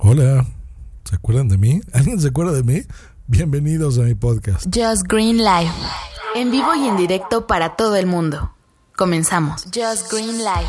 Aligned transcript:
Hola, 0.00 0.46
¿se 1.02 1.16
acuerdan 1.16 1.48
de 1.48 1.58
mí? 1.58 1.80
¿Alguien 1.92 2.20
se 2.20 2.28
acuerda 2.28 2.52
de 2.52 2.62
mí? 2.62 2.82
Bienvenidos 3.26 3.98
a 3.98 4.02
mi 4.02 4.14
podcast. 4.14 4.64
Just 4.66 5.02
Green 5.08 5.38
Live. 5.38 5.72
En 6.36 6.52
vivo 6.52 6.72
y 6.76 6.86
en 6.86 6.96
directo 6.96 7.48
para 7.48 7.74
todo 7.74 7.96
el 7.96 8.06
mundo. 8.06 8.52
Comenzamos. 8.96 9.64
Just 9.64 10.08
Green 10.12 10.38
Live. 10.38 10.68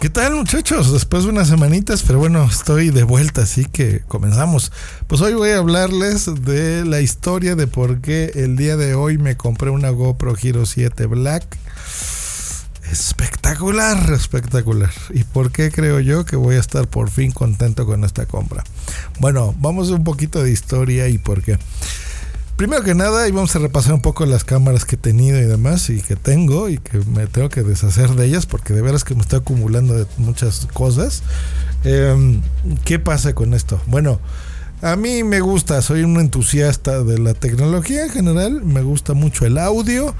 ¿Qué 0.00 0.08
tal 0.08 0.36
muchachos? 0.36 0.92
Después 0.94 1.24
de 1.24 1.28
unas 1.28 1.48
semanitas, 1.48 2.02
pero 2.04 2.18
bueno, 2.18 2.42
estoy 2.50 2.88
de 2.88 3.02
vuelta, 3.02 3.42
así 3.42 3.66
que 3.66 4.00
comenzamos. 4.08 4.72
Pues 5.06 5.20
hoy 5.20 5.34
voy 5.34 5.50
a 5.50 5.58
hablarles 5.58 6.42
de 6.42 6.86
la 6.86 7.02
historia 7.02 7.54
de 7.54 7.66
por 7.66 8.00
qué 8.00 8.32
el 8.34 8.56
día 8.56 8.78
de 8.78 8.94
hoy 8.94 9.18
me 9.18 9.36
compré 9.36 9.68
una 9.68 9.90
GoPro 9.90 10.34
Hero 10.42 10.64
7 10.64 11.04
Black. 11.04 11.44
Espectacular, 12.90 14.12
espectacular. 14.12 14.90
¿Y 15.10 15.24
por 15.24 15.52
qué 15.52 15.70
creo 15.70 16.00
yo 16.00 16.24
que 16.24 16.36
voy 16.36 16.56
a 16.56 16.60
estar 16.60 16.86
por 16.88 17.10
fin 17.10 17.32
contento 17.32 17.84
con 17.86 18.04
esta 18.04 18.26
compra? 18.26 18.64
Bueno, 19.18 19.54
vamos 19.58 19.90
un 19.90 20.04
poquito 20.04 20.42
de 20.42 20.50
historia 20.50 21.08
y 21.08 21.18
por 21.18 21.42
qué. 21.42 21.58
Primero 22.56 22.82
que 22.82 22.94
nada, 22.94 23.28
y 23.28 23.30
vamos 23.30 23.54
a 23.54 23.60
repasar 23.60 23.94
un 23.94 24.02
poco 24.02 24.26
las 24.26 24.42
cámaras 24.42 24.84
que 24.84 24.96
he 24.96 24.98
tenido 24.98 25.38
y 25.38 25.44
demás, 25.44 25.90
y 25.90 26.00
que 26.00 26.16
tengo, 26.16 26.68
y 26.68 26.78
que 26.78 26.98
me 26.98 27.28
tengo 27.28 27.50
que 27.50 27.62
deshacer 27.62 28.10
de 28.10 28.26
ellas, 28.26 28.46
porque 28.46 28.74
de 28.74 28.82
veras 28.82 29.04
que 29.04 29.14
me 29.14 29.20
estoy 29.20 29.38
acumulando 29.38 30.08
muchas 30.16 30.66
cosas. 30.72 31.22
Em, 31.84 32.42
¿Qué 32.84 32.98
pasa 32.98 33.32
con 33.32 33.54
esto? 33.54 33.80
Bueno, 33.86 34.18
a 34.82 34.96
mí 34.96 35.22
me 35.22 35.40
gusta, 35.40 35.82
soy 35.82 36.02
un 36.02 36.18
entusiasta 36.18 37.04
de 37.04 37.18
la 37.18 37.34
tecnología 37.34 38.04
en 38.04 38.10
general, 38.10 38.64
me 38.64 38.82
gusta 38.82 39.12
mucho 39.12 39.44
el 39.44 39.58
audio 39.58 40.14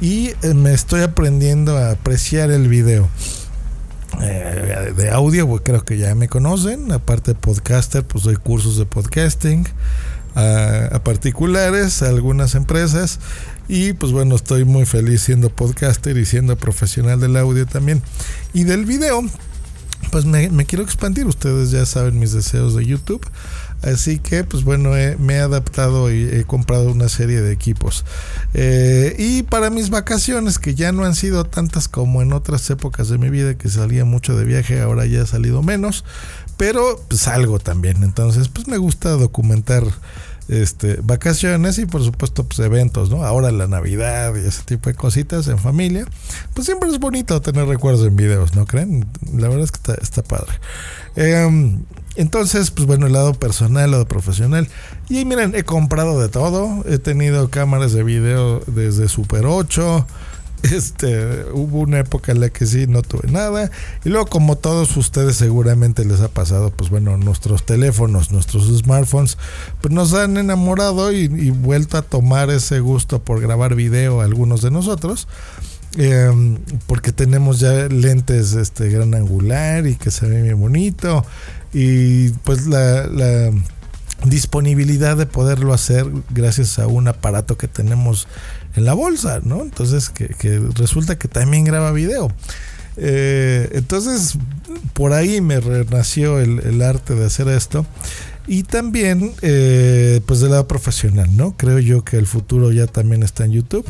y 0.00 0.32
eh, 0.42 0.54
me 0.54 0.72
estoy 0.72 1.02
aprendiendo 1.02 1.76
a 1.76 1.92
apreciar 1.92 2.50
el 2.50 2.68
video. 2.68 3.08
Eh, 4.20 4.92
de 4.96 5.10
audio, 5.10 5.46
pues 5.46 5.62
creo 5.64 5.84
que 5.84 5.98
ya 5.98 6.14
me 6.14 6.28
conocen. 6.28 6.92
Aparte 6.92 7.32
de 7.32 7.40
podcaster, 7.40 8.04
pues 8.04 8.24
doy 8.24 8.36
cursos 8.36 8.78
de 8.78 8.86
podcasting 8.86 9.66
a, 10.34 11.00
particulares, 11.04 12.02
a 12.02 12.08
algunas 12.08 12.54
empresas. 12.54 13.20
Y 13.68 13.92
pues 13.92 14.12
bueno, 14.12 14.36
estoy 14.36 14.64
muy 14.64 14.86
feliz 14.86 15.22
siendo 15.22 15.50
podcaster 15.50 16.16
y 16.16 16.24
siendo 16.24 16.56
profesional 16.56 17.20
del 17.20 17.36
audio 17.36 17.66
también. 17.66 18.02
Y 18.52 18.64
del 18.64 18.86
video, 18.86 19.22
pues 20.10 20.24
me 20.24 20.64
quiero 20.66 20.84
expandir. 20.84 21.26
Ustedes 21.26 21.70
ya 21.70 21.84
saben 21.86 22.18
mis 22.18 22.32
deseos 22.32 22.74
de 22.74 22.86
YouTube. 22.86 23.24
Así 23.82 24.18
que, 24.18 24.44
pues 24.44 24.64
bueno, 24.64 24.90
me 25.18 25.34
he 25.34 25.40
adaptado 25.40 26.12
y 26.12 26.24
he 26.24 26.44
comprado 26.44 26.90
una 26.90 27.08
serie 27.08 27.40
de 27.40 27.52
equipos. 27.52 28.04
Eh, 28.54 29.14
y 29.18 29.44
para 29.44 29.70
mis 29.70 29.90
vacaciones, 29.90 30.58
que 30.58 30.74
ya 30.74 30.92
no 30.92 31.04
han 31.04 31.14
sido 31.14 31.44
tantas 31.44 31.88
como 31.88 32.22
en 32.22 32.32
otras 32.32 32.68
épocas 32.70 33.08
de 33.08 33.18
mi 33.18 33.30
vida, 33.30 33.56
que 33.56 33.68
salía 33.68 34.04
mucho 34.04 34.36
de 34.36 34.44
viaje, 34.44 34.80
ahora 34.80 35.06
ya 35.06 35.22
he 35.22 35.26
salido 35.26 35.62
menos, 35.62 36.04
pero 36.56 37.00
pues 37.08 37.22
salgo 37.22 37.58
también. 37.58 38.02
Entonces, 38.02 38.48
pues 38.48 38.66
me 38.66 38.78
gusta 38.78 39.10
documentar 39.10 39.84
este, 40.48 40.98
vacaciones 41.02 41.78
y 41.78 41.86
por 41.86 42.02
supuesto 42.02 42.44
pues 42.44 42.58
eventos, 42.60 43.10
¿no? 43.10 43.24
Ahora 43.24 43.52
la 43.52 43.68
Navidad 43.68 44.34
y 44.34 44.46
ese 44.46 44.62
tipo 44.62 44.88
de 44.88 44.96
cositas 44.96 45.46
en 45.48 45.58
familia, 45.58 46.06
pues 46.54 46.66
siempre 46.66 46.88
es 46.88 46.98
bonito 46.98 47.40
tener 47.40 47.66
recuerdos 47.66 48.06
en 48.06 48.16
videos, 48.16 48.54
¿no 48.54 48.64
creen? 48.64 49.06
La 49.34 49.48
verdad 49.48 49.64
es 49.64 49.72
que 49.72 49.76
está, 49.76 49.94
está 50.02 50.22
padre. 50.22 50.52
Em, 51.16 51.82
entonces, 52.18 52.72
pues 52.72 52.84
bueno, 52.84 53.06
el 53.06 53.12
lado 53.12 53.32
personal, 53.32 53.84
el 53.84 53.90
lado 53.92 54.08
profesional. 54.08 54.66
Y 55.08 55.24
miren, 55.24 55.54
he 55.54 55.62
comprado 55.62 56.20
de 56.20 56.28
todo. 56.28 56.84
He 56.88 56.98
tenido 56.98 57.48
cámaras 57.48 57.92
de 57.92 58.02
video 58.02 58.60
desde 58.66 59.08
Super 59.08 59.46
8. 59.46 60.06
Este, 60.64 61.44
hubo 61.52 61.78
una 61.78 62.00
época 62.00 62.32
en 62.32 62.40
la 62.40 62.48
que 62.48 62.66
sí 62.66 62.88
no 62.88 63.02
tuve 63.02 63.30
nada. 63.30 63.70
Y 64.04 64.08
luego, 64.08 64.26
como 64.26 64.56
todos 64.56 64.96
ustedes 64.96 65.36
seguramente 65.36 66.04
les 66.04 66.20
ha 66.20 66.26
pasado, 66.26 66.70
pues 66.70 66.90
bueno, 66.90 67.16
nuestros 67.16 67.64
teléfonos, 67.64 68.32
nuestros 68.32 68.66
smartphones, 68.76 69.38
pues 69.80 69.94
nos 69.94 70.14
han 70.14 70.36
enamorado 70.36 71.12
y, 71.12 71.28
vuelto 71.50 71.96
a 71.96 72.02
tomar 72.02 72.50
ese 72.50 72.80
gusto 72.80 73.22
por 73.22 73.40
grabar 73.40 73.76
video 73.76 74.20
algunos 74.20 74.60
de 74.60 74.72
nosotros. 74.72 75.28
Em, 75.96 76.58
porque 76.88 77.12
tenemos 77.12 77.60
ya 77.60 77.86
lentes 77.86 78.54
este 78.54 78.88
gran 78.88 79.14
angular 79.14 79.86
y 79.86 79.94
que 79.94 80.10
se 80.10 80.26
ve 80.26 80.42
bien 80.42 80.60
bonito 80.60 81.24
y 81.72 82.30
pues 82.44 82.66
la, 82.66 83.50
disponibilidad 84.24 85.16
de 85.16 85.26
poderlo 85.26 85.72
hacer 85.72 86.04
gracias 86.30 86.80
a 86.80 86.88
un 86.88 87.06
aparato 87.06 87.56
que 87.56 87.68
tenemos 87.68 88.26
en 88.74 88.84
la 88.84 88.92
bolsa, 88.92 89.40
¿no? 89.44 89.62
Entonces 89.62 90.10
que, 90.10 90.28
resulta 90.74 91.16
que 91.16 91.28
también 91.28 91.64
graba 91.64 91.92
video. 91.92 92.28
Eh, 92.96 93.68
entonces 93.74 94.36
por 94.92 95.12
ahí 95.12 95.40
me 95.40 95.60
renació 95.60 96.40
el, 96.40 96.82
arte 96.82 97.14
de 97.14 97.26
hacer 97.26 97.46
esto 97.46 97.86
y 98.48 98.64
también 98.64 99.34
eh, 99.42 100.20
pues 100.26 100.40
del 100.40 100.50
lado 100.50 100.66
profesional, 100.66 101.36
¿no? 101.36 101.56
Creo 101.56 101.78
yo 101.78 102.02
que 102.02 102.16
el 102.16 102.26
futuro 102.26 102.72
ya 102.72 102.88
también 102.88 103.22
está 103.22 103.44
en 103.44 103.52
YouTube 103.52 103.86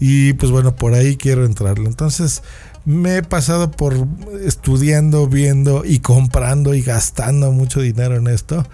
y 0.00 0.32
pues 0.32 0.50
bueno, 0.50 0.74
por 0.74 0.94
ahí 0.94 1.16
quiero 1.16 1.44
entrarle. 1.44 1.86
Entonces 1.86 2.42
me 2.84 3.18
he 3.18 3.22
pasado 3.22 3.70
por 3.70 4.06
estudiando, 4.44 5.26
viendo 5.28 5.84
y 5.84 6.00
comprando 6.00 6.74
y 6.74 6.82
gastando 6.82 7.52
mucho 7.52 7.80
dinero 7.80 8.16
en 8.16 8.28
esto. 8.28 8.66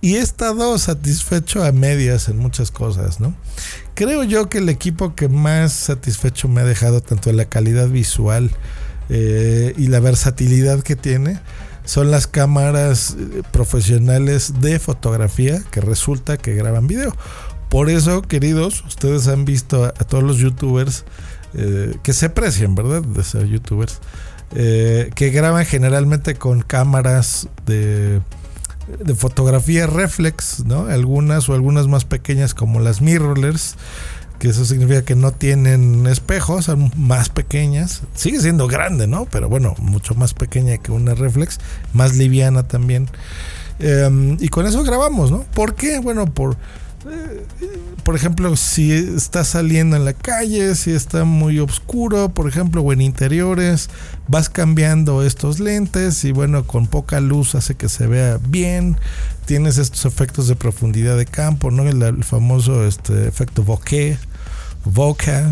Y 0.00 0.14
he 0.14 0.20
estado 0.20 0.78
satisfecho 0.78 1.64
a 1.64 1.72
medias 1.72 2.28
en 2.28 2.38
muchas 2.38 2.70
cosas, 2.70 3.18
¿no? 3.18 3.34
Creo 3.94 4.22
yo 4.22 4.48
que 4.48 4.58
el 4.58 4.68
equipo 4.68 5.16
que 5.16 5.28
más 5.28 5.72
satisfecho 5.72 6.48
me 6.48 6.60
ha 6.60 6.64
dejado, 6.64 7.00
tanto 7.00 7.30
en 7.30 7.36
la 7.36 7.46
calidad 7.46 7.88
visual 7.88 8.52
eh, 9.08 9.74
y 9.76 9.88
la 9.88 9.98
versatilidad 9.98 10.82
que 10.82 10.94
tiene, 10.94 11.40
son 11.84 12.12
las 12.12 12.28
cámaras 12.28 13.16
eh, 13.18 13.42
profesionales 13.50 14.60
de 14.60 14.78
fotografía 14.78 15.60
que 15.72 15.80
resulta 15.80 16.36
que 16.36 16.54
graban 16.54 16.86
video. 16.86 17.16
Por 17.68 17.90
eso, 17.90 18.22
queridos, 18.22 18.84
ustedes 18.86 19.26
han 19.26 19.44
visto 19.44 19.84
a 19.84 19.92
todos 19.92 20.22
los 20.22 20.38
youtubers 20.38 21.04
eh, 21.54 21.96
que 22.02 22.12
se 22.12 22.26
aprecian, 22.26 22.74
¿verdad? 22.74 23.02
De 23.02 23.22
ser 23.24 23.46
youtubers. 23.46 24.00
Eh, 24.54 25.10
que 25.14 25.28
graban 25.30 25.66
generalmente 25.66 26.34
con 26.34 26.62
cámaras 26.62 27.48
de, 27.66 28.22
fotografía 29.16 29.86
reflex, 29.86 30.64
¿no? 30.64 30.86
Algunas 30.86 31.48
o 31.50 31.54
algunas 31.54 31.86
más 31.88 32.06
pequeñas 32.06 32.54
como 32.54 32.80
las 32.80 33.02
mirrorless, 33.02 33.76
que 34.38 34.48
eso 34.48 34.64
significa 34.64 35.02
que 35.02 35.14
no 35.14 35.32
tienen 35.32 36.06
espejos, 36.06 36.64
son 36.66 36.90
más 36.96 37.28
pequeñas. 37.28 38.02
Sigue 38.14 38.40
siendo 38.40 38.66
grande, 38.66 39.06
¿no? 39.06 39.26
Pero 39.30 39.50
bueno, 39.50 39.74
mucho 39.78 40.14
más 40.14 40.32
pequeña 40.32 40.78
que 40.78 40.92
una 40.92 41.14
reflex, 41.14 41.58
más 41.92 42.16
liviana 42.16 42.62
también. 42.62 43.08
Em, 43.78 44.38
y 44.40 44.48
con 44.48 44.66
eso 44.66 44.82
grabamos, 44.82 45.30
¿no? 45.30 45.42
¿Por 45.54 45.74
qué? 45.74 45.98
Bueno, 45.98 46.24
por 46.24 46.56
por 48.04 48.16
ejemplo, 48.16 48.56
si 48.56 48.92
está 48.92 49.44
saliendo 49.44 49.96
en 49.96 50.04
la 50.04 50.12
calle, 50.12 50.74
si 50.74 50.92
está 50.92 51.24
muy 51.24 51.58
oscuro, 51.58 52.28
por 52.30 52.48
ejemplo, 52.48 52.82
o 52.82 52.92
en 52.92 53.00
interiores, 53.00 53.90
vas 54.26 54.48
cambiando 54.48 55.22
estos 55.22 55.60
lentes 55.60 56.24
y 56.24 56.32
bueno, 56.32 56.66
con 56.66 56.86
poca 56.86 57.20
luz 57.20 57.54
hace 57.54 57.74
que 57.74 57.88
se 57.88 58.06
vea 58.06 58.38
bien. 58.48 58.96
Tienes 59.46 59.78
estos 59.78 60.04
efectos 60.04 60.48
de 60.48 60.56
profundidad 60.56 61.16
de 61.16 61.26
campo, 61.26 61.70
¿no? 61.70 61.84
El, 61.84 62.24
famoso 62.24 62.86
este, 62.86 63.28
efecto 63.28 63.62
bokeh 63.62 64.18
Voca, 64.84 65.50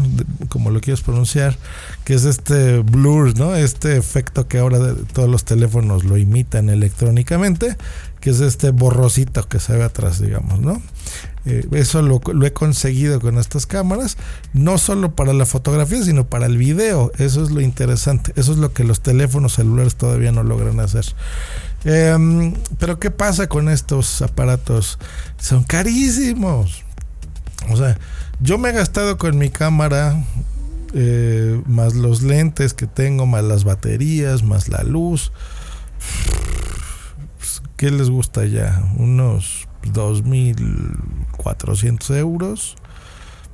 como 0.49 0.71
lo 0.71 0.81
quieres 0.81 1.03
pronunciar, 1.03 1.59
que 2.05 2.15
es 2.15 2.25
este 2.25 2.79
blur, 2.79 3.37
¿no? 3.37 3.55
Este 3.55 3.97
efecto 3.97 4.49
que 4.49 4.59
ahora 4.59 4.95
todos 5.13 5.29
los 5.29 5.45
teléfonos 5.45 6.05
lo 6.05 6.17
imitan 6.17 6.71
electrónicamente, 6.71 7.77
que 8.21 8.31
es 8.31 8.41
este 8.41 8.71
borrosito 8.71 9.47
que 9.49 9.59
se 9.59 9.77
ve 9.77 9.85
atrás, 9.85 10.21
digamos, 10.21 10.61
¿no? 10.61 10.81
Eh, 11.47 11.65
eso 11.73 12.03
lo, 12.03 12.21
he 12.45 12.53
conseguido 12.53 13.21
con 13.21 13.39
estas 13.39 13.67
cámaras, 13.67 14.17
no 14.53 14.79
solo 14.79 15.15
para 15.15 15.33
la 15.33 15.47
fotografía, 15.47 16.03
sino 16.03 16.27
para 16.27 16.47
el 16.47 16.59
video. 16.59 17.13
Eso 17.19 17.45
es 17.45 17.51
lo 17.51 17.61
interesante. 17.61 18.33
Eso 18.35 18.53
es 18.53 18.59
lo 18.59 18.73
que 18.73 18.83
los 18.83 19.01
teléfonos 19.01 19.55
celulares 19.55 19.95
todavía 19.95 20.33
no 20.33 20.43
logran 20.43 20.81
hacer. 20.81 21.05
Em, 21.85 22.55
pero 22.81 22.99
¿qué 22.99 23.13
pasa 23.13 23.47
con 23.47 23.69
estos 23.69 24.23
aparatos? 24.23 24.99
Son 25.39 25.63
carísimos. 25.63 26.85
O 27.71 27.77
sea, 27.77 27.97
yo 28.41 28.59
me 28.59 28.71
he 28.71 28.73
gastado 28.73 29.17
con 29.17 29.39
mi 29.39 29.49
cámara, 29.49 30.21
eh, 30.95 31.63
más 31.67 31.95
los 31.95 32.23
lentes 32.23 32.75
que 32.75 32.89
tengo, 32.89 33.25
más 33.25 33.45
las 33.45 33.63
baterías, 33.63 34.43
más 34.43 34.69
la 34.69 34.83
luz. 34.83 35.31
¿Qué 37.77 37.93
les 37.93 38.11
gusta 38.11 38.47
ya? 38.47 38.83
Unos 38.97 39.66
2.400 39.93 42.17
euros, 42.17 42.77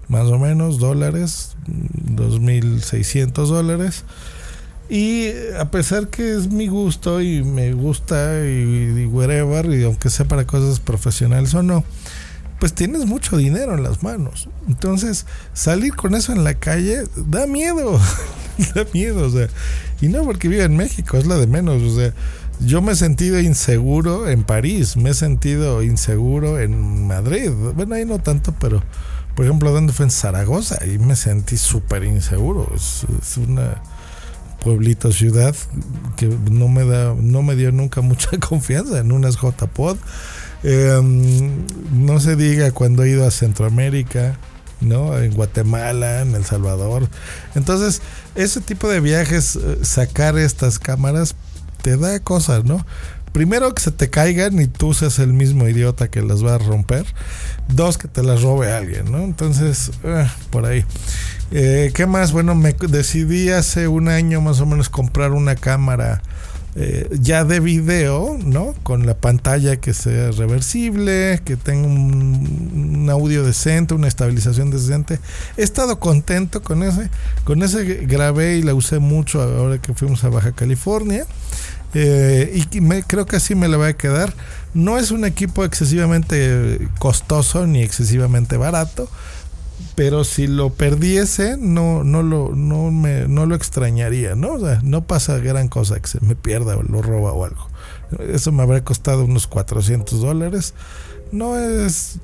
más 0.09 0.27
o 0.27 0.39
menos, 0.39 0.79
dólares, 0.79 1.57
2.600 1.67 3.47
dólares. 3.47 4.05
Y 4.89 5.29
a 5.59 5.71
pesar 5.71 6.09
que 6.09 6.35
es 6.35 6.51
mi 6.51 6.67
gusto 6.69 7.21
y 7.23 7.45
me 7.45 7.73
gusta 7.73 8.45
y, 8.45 9.03
y 9.03 9.07
whatever, 9.07 9.67
y 9.67 9.85
aunque 9.85 10.11
sea 10.11 10.27
para 10.27 10.45
cosas 10.47 10.81
profesionales 10.81 11.55
o 11.55 11.63
no, 11.63 11.85
pues 12.63 12.75
tienes 12.75 13.07
mucho 13.07 13.37
dinero 13.37 13.75
en 13.75 13.83
las 13.83 14.05
manos. 14.05 14.49
Entonces, 14.69 15.27
salir 15.53 15.97
con 15.97 16.15
eso 16.15 16.33
en 16.33 16.45
la 16.45 16.55
calle 16.55 17.03
da 17.17 17.49
miedo. 17.49 17.99
da 18.77 18.87
miedo, 18.95 19.27
o 19.27 19.31
sea. 19.31 19.49
Y 20.01 20.07
no 20.07 20.23
porque 20.23 20.47
viva 20.47 20.63
en 20.63 20.77
México, 20.77 21.17
es 21.17 21.27
la 21.27 21.39
de 21.39 21.49
menos. 21.49 21.83
O 21.83 21.97
sea, 21.97 22.15
Yo 22.65 22.81
me 22.81 22.93
he 22.93 22.97
sentido 22.97 23.41
inseguro 23.41 24.29
en 24.29 24.45
París, 24.45 24.97
me 24.97 25.11
he 25.11 25.15
sentido 25.15 25.83
inseguro 25.83 26.61
en 26.61 27.07
Madrid. 27.07 27.51
Bueno, 27.75 27.95
ahí 27.95 28.05
no 28.05 28.19
tanto, 28.19 28.55
pero 28.61 28.83
por 29.35 29.47
ejemplo, 29.47 29.73
donde 29.73 29.93
fue 29.93 30.05
en 30.05 30.11
Zaragoza 30.11 30.85
y 30.85 30.99
me 30.99 31.17
sentí 31.17 31.57
súper 31.57 32.05
inseguro. 32.05 32.71
Es, 32.75 33.07
es, 33.21 33.37
una 33.39 33.83
pueblito 34.63 35.11
ciudad 35.11 35.57
que 36.17 36.27
no 36.51 36.69
me 36.69 36.85
da, 36.85 37.15
no 37.19 37.43
me 37.43 37.57
dio 37.57 37.73
nunca 37.73 38.01
mucha 38.03 38.31
confianza 38.39 38.99
en 38.99 39.13
unas 39.13 39.37
JPod. 39.37 39.97
Eh, 40.65 41.01
no 41.93 42.21
se 42.21 42.37
diga 42.37 42.71
cuando 42.73 43.03
he 43.03 43.11
ido 43.11 43.27
a 43.27 43.31
Centroamérica, 43.31 44.37
¿no? 44.81 45.19
En 45.19 45.33
Guatemala, 45.33 46.21
en 46.21 46.35
El 46.35 46.45
Salvador. 46.45 47.09
Entonces, 47.55 48.03
ese 48.35 48.61
tipo 48.61 48.89
de 48.89 49.01
viajes, 49.01 49.57
eh, 49.57 49.79
sacar 49.83 50.39
estas 50.39 50.79
cámaras, 50.79 51.35
te 51.83 51.97
da 51.97 52.19
cosas, 52.21 52.65
¿no? 52.65 52.85
Primero 53.33 53.73
que 53.73 53.81
se 53.81 53.91
te 53.91 54.11
caigan 54.11 54.61
y 54.61 54.67
tú 54.67 54.93
seas 54.93 55.19
el 55.19 55.33
mismo 55.33 55.67
idiota 55.67 56.11
que 56.11 56.21
las 56.21 56.45
va 56.45 56.57
a 56.57 56.59
romper. 56.59 57.07
Dos, 57.69 57.97
que 57.97 58.07
te 58.07 58.23
las 58.23 58.43
robe 58.43 58.71
alguien, 58.71 59.11
¿no? 59.11 59.19
Entonces, 59.19 59.91
eh, 60.05 60.29
por 60.51 60.67
ahí. 60.67 60.85
Eh, 61.51 61.93
¿Qué 61.95 62.07
más? 62.07 62.33
Bueno, 62.33 62.55
me 62.55 62.75
decidí 62.75 63.49
hace 63.49 63.89
un 63.89 64.09
año 64.09 64.43
más 64.43 64.61
o 64.61 64.67
menos 64.67 64.91
comprar 64.91 65.33
una 65.33 65.55
cámara 65.55 66.23
eh, 66.75 67.07
ya 67.21 67.45
de 67.45 67.61
video, 67.61 68.39
¿no? 68.43 68.75
Con 68.83 69.05
la 69.05 69.15
pantalla 69.15 69.77
que 69.77 69.93
sea 69.93 70.31
reversible, 70.31 71.41
que 71.45 71.57
tenga 71.57 71.87
un, 71.87 73.09
audio 73.11 73.45
decente, 73.45 73.93
una 73.93 74.09
estabilización 74.09 74.71
decente. 74.71 75.19
He 75.59 75.63
estado 75.63 75.99
contento 76.01 76.63
con 76.63 76.83
ese. 76.83 77.11
Con 77.45 77.63
ese 77.63 77.85
grabé 78.07 78.57
y 78.57 78.63
la 78.63 78.73
usé 78.73 79.01
mucho 79.01 79.43
ahora 79.43 79.79
que 79.83 79.93
fuimos 79.93 80.25
a 80.25 80.31
Baja 80.31 80.53
California. 80.53 81.27
Eh, 81.95 82.65
y 82.73 82.81
me, 82.81 83.03
creo 83.03 83.27
que 83.27 83.37
así 83.37 83.55
me 83.55 83.69
la 83.69 83.77
voy 83.77 83.89
a 83.89 83.97
quedar. 83.97 84.33
No 84.73 84.99
es 84.99 85.11
un 85.11 85.27
equipo 85.27 85.65
excesivamente 85.65 86.89
costoso 86.99 87.67
ni 87.67 87.83
excesivamente 87.83 88.57
barato, 88.57 89.11
pero 89.95 90.25
si 90.25 90.47
lo 90.47 90.71
perdiese 90.71 91.57
no 91.59 92.05
no 92.05 92.23
lo 92.23 92.55
no 92.55 92.91
me 92.91 93.29
no 93.29 93.47
lo 93.47 93.55
extrañaría, 93.55 94.35
¿no? 94.35 94.55
O 94.55 94.61
sea, 94.61 94.81
no 94.83 95.05
pasa 95.05 95.39
gran 95.39 95.69
cosa 95.69 96.01
que 96.01 96.09
se 96.09 96.21
me 96.21 96.35
pierda 96.35 96.77
o 96.77 96.83
lo 96.83 97.03
roba 97.03 97.33
o 97.33 97.45
algo. 97.45 97.69
Eso 98.19 98.53
me 98.53 98.63
habría 98.63 98.85
costado 98.85 99.25
unos 99.25 99.47
400 99.47 100.21
dólares. 100.21 100.75
No 101.31 101.59
es. 101.59 102.19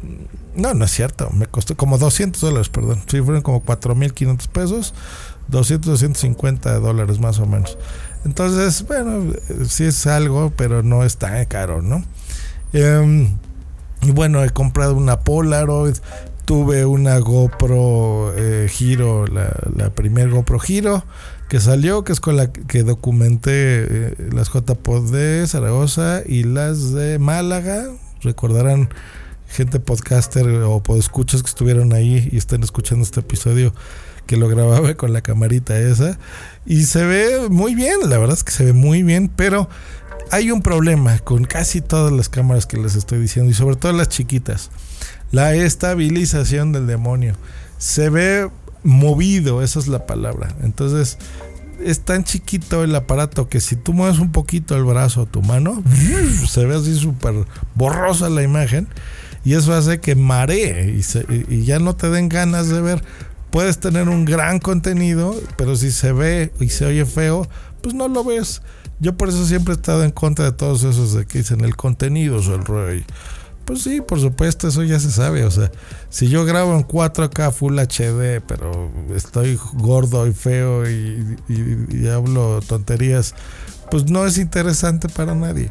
No, 0.55 0.75
no 0.75 0.85
es 0.85 0.91
cierto. 0.91 1.31
Me 1.31 1.47
costó 1.47 1.77
como 1.77 1.99
200 1.99 2.41
dólares, 2.41 2.69
perdón. 2.69 3.03
Sí, 3.11 3.21
fueron 3.23 3.43
como 3.43 3.65
4.500 3.65 4.49
pesos. 4.49 4.95
200, 5.49 5.93
250 5.93 6.79
dólares 6.79 7.19
más 7.21 7.39
o 7.39 7.47
menos. 7.47 7.79
Entonces, 8.25 8.87
bueno, 8.87 9.33
sí 9.67 9.85
es 9.85 10.07
algo, 10.07 10.53
pero 10.57 10.83
no 10.83 11.05
es 11.05 11.17
tan 11.17 11.43
caro, 11.47 11.81
¿no? 11.81 12.05
Eh, 12.75 13.29
y 14.03 14.11
bueno, 14.11 14.45
he 14.45 14.51
comprado 14.51 14.95
una 14.95 15.21
Polaroid, 15.21 15.97
tuve 16.49 16.87
una 16.87 17.19
GoPro 17.19 18.33
eh, 18.35 18.69
Giro, 18.71 19.27
la, 19.27 19.55
la 19.77 19.91
primer 19.91 20.31
GoPro 20.31 20.59
Giro 20.59 21.05
que 21.51 21.61
salió, 21.61 22.05
que 22.05 22.15
es 22.15 22.21
con 22.21 22.39
la 22.39 22.51
que 22.51 22.85
documenté 22.85 23.51
eh, 23.53 24.15
las 24.33 24.49
JPod 24.49 25.13
de 25.13 25.47
Zaragoza 25.47 26.23
y 26.25 26.45
las 26.45 26.95
de 26.95 27.19
Málaga. 27.19 27.89
Recordarán 28.23 28.89
gente 29.47 29.79
podcaster 29.79 30.49
o 30.49 30.83
podescuchas 30.83 31.43
que 31.43 31.51
estuvieron 31.51 31.93
ahí 31.93 32.31
y 32.33 32.39
están 32.39 32.63
escuchando 32.63 33.05
este 33.05 33.21
episodio 33.21 33.75
que 34.25 34.39
lo 34.39 34.49
grababa 34.49 34.95
con 34.95 35.13
la 35.13 35.21
camarita 35.21 35.79
esa. 35.79 36.19
Y 36.65 36.85
se 36.85 37.05
ve 37.05 37.51
muy 37.51 37.75
bien, 37.75 38.09
la 38.09 38.17
verdad 38.17 38.39
es 38.39 38.45
que 38.45 38.53
se 38.53 38.65
ve 38.65 38.73
muy 38.73 39.03
bien, 39.03 39.31
pero 39.37 39.69
hay 40.31 40.51
un 40.51 40.63
problema 40.63 41.19
con 41.19 41.45
casi 41.45 41.81
todas 41.81 42.13
las 42.13 42.29
cámaras 42.29 42.67
que 42.67 42.77
les 42.77 42.95
estoy 42.95 43.19
diciendo 43.19 43.51
y 43.51 43.55
sobre 43.55 43.77
todo 43.77 43.93
las 43.93 44.09
chiquitas. 44.09 44.71
La 45.31 45.55
estabilización 45.55 46.73
del 46.73 46.87
demonio. 46.87 47.35
Se 47.79 48.11
ve 48.11 48.51
movido, 48.83 49.63
esa 49.63 49.79
es 49.79 49.89
la 49.89 50.07
palabra. 50.07 50.55
Entonces, 50.63 51.19
es 51.85 52.01
tan 52.01 52.25
chiquito 52.25 52.83
el 52.83 52.95
aparato 52.95 53.49
que 53.49 53.61
si 53.61 53.77
tú 53.77 53.93
mueves 53.93 54.19
un 54.19 54.33
poquito 54.33 54.77
el 54.77 54.85
brazo 54.85 55.23
o 55.23 55.27
tu 55.27 55.43
mano, 55.43 55.83
se 56.49 56.65
ve 56.65 56.77
así 56.77 56.97
súper 56.97 57.35
borrosa 57.75 58.29
la 58.29 58.43
imagen. 58.43 58.89
Y 59.45 59.55
eso 59.55 59.73
hace 59.73 60.01
que 60.01 60.15
maree 60.15 60.95
y, 60.97 61.03
se, 61.03 61.25
y 61.49 61.65
ya 61.65 61.79
no 61.79 61.95
te 61.95 62.11
den 62.11 62.29
ganas 62.29 62.69
de 62.69 62.81
ver 62.81 63.03
puedes 63.51 63.79
tener 63.79 64.09
un 64.09 64.25
gran 64.25 64.59
contenido, 64.59 65.35
pero 65.57 65.77
si 65.77 65.91
se 65.91 66.13
ve 66.13 66.53
y 66.61 66.69
se 66.69 66.87
oye 66.87 67.05
feo, 67.05 67.49
pues 67.83 67.95
no 67.95 68.09
lo 68.09 68.25
ves. 68.25 68.63
Yo 69.01 69.17
por 69.17 69.29
eso 69.29 69.45
siempre 69.47 69.75
he 69.75 69.77
estado 69.77 70.05
en 70.05 70.11
contra 70.11 70.47
de 70.47 70.53
todos 70.53 70.85
esos 70.85 71.15
de 71.15 71.27
que 71.27 71.39
dicen 71.39 71.61
el 71.63 71.77
contenido 71.77 72.39
es 72.39 72.49
el 72.49 72.65
rey. 72.65 73.05
Pues 73.65 73.83
sí, 73.83 74.01
por 74.01 74.19
supuesto, 74.19 74.69
eso 74.69 74.83
ya 74.83 74.99
se 74.99 75.11
sabe. 75.11 75.45
O 75.45 75.51
sea, 75.51 75.71
si 76.09 76.29
yo 76.29 76.45
grabo 76.45 76.75
en 76.75 76.87
4K 76.87 77.53
Full 77.53 77.79
HD, 77.79 78.41
pero 78.47 78.91
estoy 79.15 79.59
gordo 79.75 80.27
y 80.27 80.33
feo 80.33 80.89
y, 80.89 81.37
y, 81.49 81.87
y 81.91 82.09
hablo 82.09 82.61
tonterías, 82.67 83.35
pues 83.91 84.11
no 84.11 84.27
es 84.27 84.39
interesante 84.39 85.09
para 85.09 85.35
nadie. 85.35 85.71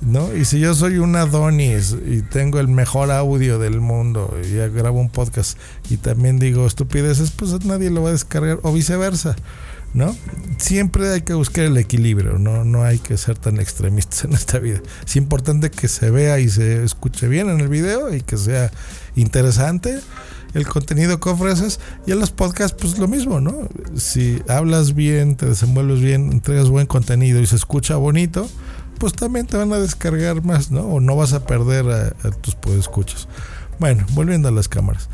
¿no? 0.00 0.34
Y 0.34 0.44
si 0.44 0.60
yo 0.60 0.74
soy 0.74 0.98
un 0.98 1.16
Adonis 1.16 1.96
y 2.06 2.22
tengo 2.22 2.60
el 2.60 2.68
mejor 2.68 3.10
audio 3.10 3.58
del 3.58 3.80
mundo 3.80 4.36
y 4.42 4.54
grabo 4.70 5.00
un 5.00 5.10
podcast 5.10 5.58
y 5.90 5.96
también 5.96 6.38
digo 6.38 6.66
estupideces, 6.66 7.30
pues 7.32 7.64
nadie 7.64 7.90
lo 7.90 8.02
va 8.02 8.10
a 8.10 8.12
descargar 8.12 8.60
o 8.62 8.72
viceversa, 8.72 9.34
¿no? 9.94 10.16
Siempre 10.58 11.10
hay 11.10 11.22
que 11.22 11.34
buscar 11.34 11.64
el 11.64 11.76
equilibrio, 11.76 12.38
no, 12.38 12.64
no 12.64 12.84
hay 12.84 12.98
que 12.98 13.16
ser 13.16 13.38
tan 13.38 13.58
extremistas 13.60 14.24
en 14.26 14.32
esta 14.32 14.58
vida. 14.58 14.80
Es 15.06 15.16
importante 15.16 15.70
que 15.70 15.88
se 15.88 16.10
vea 16.10 16.38
y 16.38 16.48
se 16.48 16.84
escuche 16.84 17.28
bien 17.28 17.48
en 17.48 17.60
el 17.60 17.68
video 17.68 18.14
y 18.14 18.20
que 18.20 18.36
sea 18.36 18.70
interesante 19.16 20.00
el 20.54 20.66
contenido 20.66 21.20
que 21.20 21.28
ofreces 21.28 21.78
y 22.06 22.12
en 22.12 22.20
los 22.20 22.30
podcasts 22.30 22.76
pues 22.80 22.98
lo 22.98 23.08
mismo, 23.08 23.40
¿no? 23.40 23.68
Si 23.96 24.42
hablas 24.48 24.94
bien, 24.94 25.36
te 25.36 25.46
desenvuelves 25.46 26.00
bien, 26.00 26.32
entregas 26.32 26.68
buen 26.68 26.86
contenido 26.86 27.40
y 27.40 27.46
se 27.46 27.56
escucha 27.56 27.96
bonito, 27.96 28.48
pues 28.98 29.12
también 29.12 29.46
te 29.46 29.56
van 29.56 29.72
a 29.72 29.78
descargar 29.78 30.44
más, 30.44 30.70
¿no? 30.70 30.82
O 30.82 31.00
no 31.00 31.16
vas 31.16 31.32
a 31.32 31.44
perder 31.44 31.86
a, 31.88 32.30
tus 32.30 32.54
podescuchas. 32.54 33.28
Bueno, 33.78 34.04
volviendo 34.12 34.48
a 34.48 34.52
las 34.52 34.68
cámaras. 34.68 35.08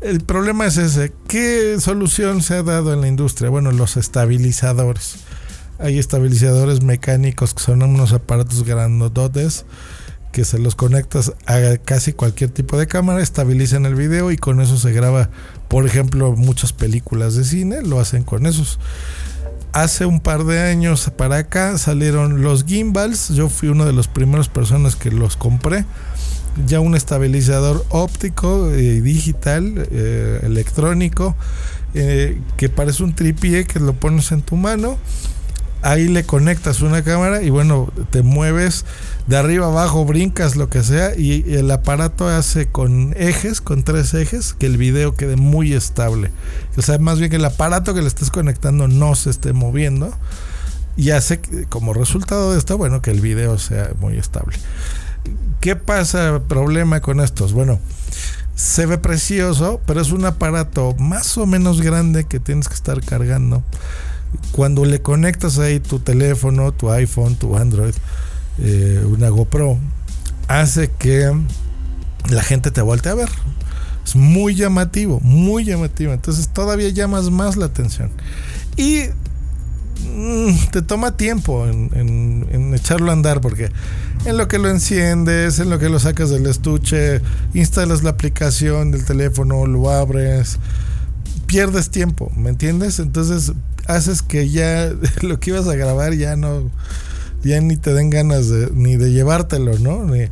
El 0.00 0.20
problema 0.20 0.66
es 0.66 0.76
ese. 0.76 1.12
¿Qué 1.26 1.76
solución 1.80 2.40
se 2.42 2.54
ha 2.54 2.62
dado 2.62 2.92
en 2.92 3.00
la 3.00 3.08
industria? 3.08 3.50
Bueno, 3.50 3.72
los 3.72 3.96
estabilizadores. 3.96 5.16
Hay 5.80 5.98
estabilizadores 5.98 6.82
mecánicos 6.82 7.54
que 7.54 7.62
son 7.62 7.82
unos 7.82 8.12
aparatos 8.12 8.64
grandotes 8.64 9.64
que 10.32 10.44
se 10.44 10.58
los 10.58 10.74
conectas 10.76 11.32
a 11.46 11.78
casi 11.84 12.12
cualquier 12.12 12.50
tipo 12.50 12.78
de 12.78 12.86
cámara, 12.86 13.22
estabilizan 13.22 13.86
el 13.86 13.94
video 13.94 14.30
y 14.30 14.36
con 14.36 14.60
eso 14.60 14.76
se 14.76 14.92
graba, 14.92 15.30
por 15.68 15.86
ejemplo, 15.86 16.32
muchas 16.36 16.72
películas 16.72 17.34
de 17.34 17.44
cine, 17.44 17.82
lo 17.82 17.98
hacen 17.98 18.24
con 18.24 18.44
esos 18.46 18.78
hace 19.72 20.06
un 20.06 20.20
par 20.20 20.44
de 20.44 20.60
años 20.60 21.10
para 21.16 21.36
acá 21.36 21.78
salieron 21.78 22.42
los 22.42 22.64
gimbals. 22.64 23.28
Yo 23.30 23.48
fui 23.48 23.68
una 23.68 23.84
de 23.84 23.92
las 23.92 24.08
primeras 24.08 24.48
personas 24.48 24.96
que 24.96 25.10
los 25.10 25.36
compré. 25.36 25.84
Ya 26.66 26.80
un 26.80 26.94
estabilizador 26.94 27.84
óptico 27.90 28.70
y 28.76 28.86
eh, 28.86 29.00
digital, 29.00 29.88
eh, 29.90 30.40
electrónico, 30.42 31.36
eh, 31.94 32.40
que 32.56 32.68
parece 32.68 33.02
un 33.02 33.14
tripié 33.14 33.64
que 33.64 33.80
lo 33.80 33.94
pones 33.94 34.32
en 34.32 34.42
tu 34.42 34.56
mano 34.56 34.98
ahí 35.82 36.08
le 36.08 36.24
conectas 36.24 36.80
una 36.80 37.02
cámara 37.02 37.42
y 37.42 37.50
bueno, 37.50 37.92
te 38.10 38.22
mueves 38.22 38.84
de 39.26 39.36
arriba 39.36 39.66
abajo, 39.66 40.04
brincas, 40.04 40.56
lo 40.56 40.68
que 40.68 40.82
sea, 40.82 41.16
y 41.16 41.44
el 41.54 41.70
aparato 41.70 42.26
hace 42.26 42.66
con 42.66 43.14
ejes, 43.16 43.60
con 43.60 43.82
tres 43.82 44.14
ejes, 44.14 44.54
que 44.54 44.66
el 44.66 44.76
video 44.76 45.14
quede 45.14 45.36
muy 45.36 45.74
estable. 45.74 46.30
O 46.76 46.82
sea, 46.82 46.98
más 46.98 47.18
bien 47.18 47.30
que 47.30 47.36
el 47.36 47.44
aparato 47.44 47.94
que 47.94 48.02
le 48.02 48.08
estés 48.08 48.30
conectando 48.30 48.88
no 48.88 49.14
se 49.14 49.30
esté 49.30 49.52
moviendo. 49.52 50.12
Y 50.96 51.10
hace 51.10 51.40
como 51.68 51.94
resultado 51.94 52.52
de 52.52 52.58
esto, 52.58 52.76
bueno, 52.76 53.02
que 53.02 53.12
el 53.12 53.20
video 53.20 53.56
sea 53.58 53.92
muy 54.00 54.16
estable. 54.16 54.56
¿Qué 55.60 55.76
pasa 55.76 56.40
problema 56.48 57.00
con 57.00 57.20
estos? 57.20 57.52
Bueno, 57.52 57.80
se 58.54 58.86
ve 58.86 58.98
precioso, 58.98 59.80
pero 59.86 60.00
es 60.00 60.10
un 60.10 60.24
aparato 60.24 60.94
más 60.98 61.36
o 61.38 61.46
menos 61.46 61.80
grande 61.80 62.24
que 62.24 62.40
tienes 62.40 62.68
que 62.68 62.74
estar 62.74 63.00
cargando 63.02 63.62
cuando 64.52 64.84
le 64.84 65.00
conectas 65.00 65.58
ahí 65.58 65.80
tu 65.80 66.00
teléfono, 66.00 66.72
tu 66.72 66.90
iPhone, 66.90 67.36
tu 67.36 67.56
Android, 67.56 67.94
eh, 68.58 69.02
una 69.06 69.28
GoPro, 69.28 69.78
hace 70.48 70.90
que 70.90 71.32
la 72.30 72.42
gente 72.42 72.70
te 72.70 72.80
voltee 72.80 73.12
a 73.12 73.14
ver. 73.14 73.30
Es 74.04 74.16
muy 74.16 74.54
llamativo, 74.54 75.20
muy 75.20 75.64
llamativo. 75.64 76.12
Entonces 76.12 76.48
todavía 76.48 76.88
llamas 76.88 77.30
más 77.30 77.56
la 77.56 77.66
atención. 77.66 78.10
Y 78.76 79.04
mm, 80.06 80.70
te 80.72 80.82
toma 80.82 81.16
tiempo 81.16 81.66
en, 81.66 82.74
echarlo 82.74 83.10
a 83.10 83.14
andar 83.14 83.40
porque 83.40 83.70
en 84.24 84.36
lo 84.36 84.48
que 84.48 84.58
lo 84.58 84.68
enciendes, 84.68 85.58
en 85.58 85.70
lo 85.70 85.78
que 85.78 85.88
lo 85.88 85.98
sacas 85.98 86.30
del 86.30 86.46
estuche, 86.46 87.20
instalas 87.54 88.02
la 88.02 88.10
aplicación 88.10 88.90
del 88.90 89.04
teléfono, 89.04 89.66
lo 89.66 89.90
abres, 89.90 90.58
pierdes 91.46 91.90
tiempo, 91.90 92.30
¿me 92.36 92.50
entiendes? 92.50 92.98
Entonces 92.98 93.52
haces 93.86 94.22
que 94.22 94.48
ya 94.48 94.92
lo 95.22 95.40
que 95.40 95.50
ibas 95.50 95.66
a 95.68 95.74
grabar 95.74 96.14
ya 96.14 96.36
no 96.36 96.70
ya 97.42 97.60
ni 97.60 97.76
te 97.76 97.94
den 97.94 98.10
ganas 98.10 98.48
de, 98.48 98.70
ni 98.72 98.96
de 98.96 99.12
llevártelo, 99.12 99.78
¿no? 99.78 100.04
Ni, 100.04 100.26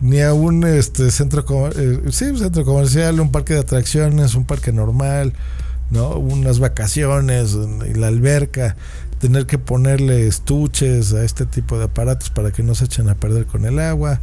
ni 0.00 0.20
a 0.20 0.32
un 0.32 0.64
este, 0.64 1.10
centro, 1.10 1.44
eh, 1.76 2.00
sí, 2.10 2.26
un 2.26 2.38
centro 2.38 2.64
comercial, 2.64 3.20
un 3.20 3.32
parque 3.32 3.54
de 3.54 3.60
atracciones, 3.60 4.34
un 4.34 4.44
parque 4.44 4.72
normal, 4.72 5.32
¿no? 5.90 6.10
Unas 6.10 6.58
vacaciones, 6.58 7.54
la 7.94 8.08
alberca, 8.08 8.76
tener 9.24 9.46
que 9.46 9.56
ponerle 9.56 10.26
estuches 10.26 11.14
a 11.14 11.24
este 11.24 11.46
tipo 11.46 11.78
de 11.78 11.84
aparatos 11.84 12.28
para 12.28 12.52
que 12.52 12.62
no 12.62 12.74
se 12.74 12.84
echen 12.84 13.08
a 13.08 13.14
perder 13.14 13.46
con 13.46 13.64
el 13.64 13.78
agua. 13.78 14.20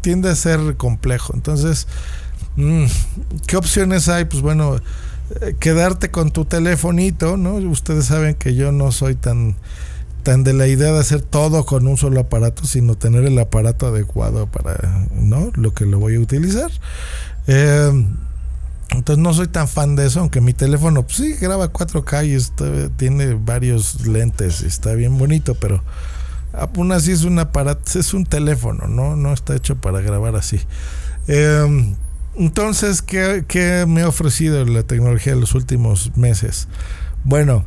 Tiende 0.00 0.28
a 0.28 0.34
ser 0.34 0.76
complejo. 0.76 1.34
Entonces, 1.36 1.86
mm, 2.56 2.86
¿qué 3.46 3.56
opciones 3.56 4.08
hay? 4.08 4.24
Pues 4.24 4.42
bueno, 4.42 4.78
eh, 5.40 5.54
quedarte 5.60 6.10
con 6.10 6.32
tu 6.32 6.46
telefonito, 6.46 7.36
¿no? 7.36 7.54
Ustedes 7.54 8.06
saben 8.06 8.34
que 8.34 8.56
yo 8.56 8.72
no 8.72 8.90
soy 8.90 9.14
tan 9.14 9.54
tan 10.24 10.42
de 10.42 10.52
la 10.52 10.66
idea 10.66 10.90
de 10.90 10.98
hacer 10.98 11.20
todo 11.20 11.64
con 11.64 11.86
un 11.86 11.96
solo 11.96 12.18
aparato, 12.18 12.64
sino 12.64 12.96
tener 12.96 13.24
el 13.24 13.38
aparato 13.38 13.86
adecuado 13.86 14.48
para 14.48 15.06
¿no? 15.12 15.52
lo 15.54 15.74
que 15.74 15.86
lo 15.86 16.00
voy 16.00 16.16
a 16.16 16.20
utilizar. 16.20 16.72
Eh, 17.46 18.04
entonces 18.90 19.22
no 19.22 19.34
soy 19.34 19.48
tan 19.48 19.68
fan 19.68 19.96
de 19.96 20.06
eso, 20.06 20.20
aunque 20.20 20.40
mi 20.40 20.52
teléfono 20.52 21.02
pues, 21.02 21.16
sí 21.16 21.34
graba 21.34 21.72
4K 21.72 22.26
y 22.26 22.90
tiene 22.96 23.34
varios 23.34 24.06
lentes 24.06 24.62
y 24.62 24.66
está 24.66 24.94
bien 24.94 25.18
bonito, 25.18 25.54
pero 25.54 25.82
aún 26.52 26.92
así 26.92 27.12
es 27.12 27.24
un 27.24 27.38
aparato, 27.38 27.98
es 27.98 28.14
un 28.14 28.24
teléfono, 28.26 28.86
no, 28.86 29.16
no 29.16 29.32
está 29.32 29.56
hecho 29.56 29.76
para 29.76 30.00
grabar 30.00 30.36
así. 30.36 30.60
Eh, 31.26 31.94
entonces, 32.36 33.02
¿qué, 33.02 33.44
¿qué, 33.46 33.84
me 33.86 34.02
ha 34.02 34.08
ofrecido 34.08 34.64
la 34.64 34.82
tecnología 34.82 35.32
en 35.32 35.40
los 35.40 35.54
últimos 35.54 36.16
meses? 36.16 36.68
Bueno, 37.22 37.64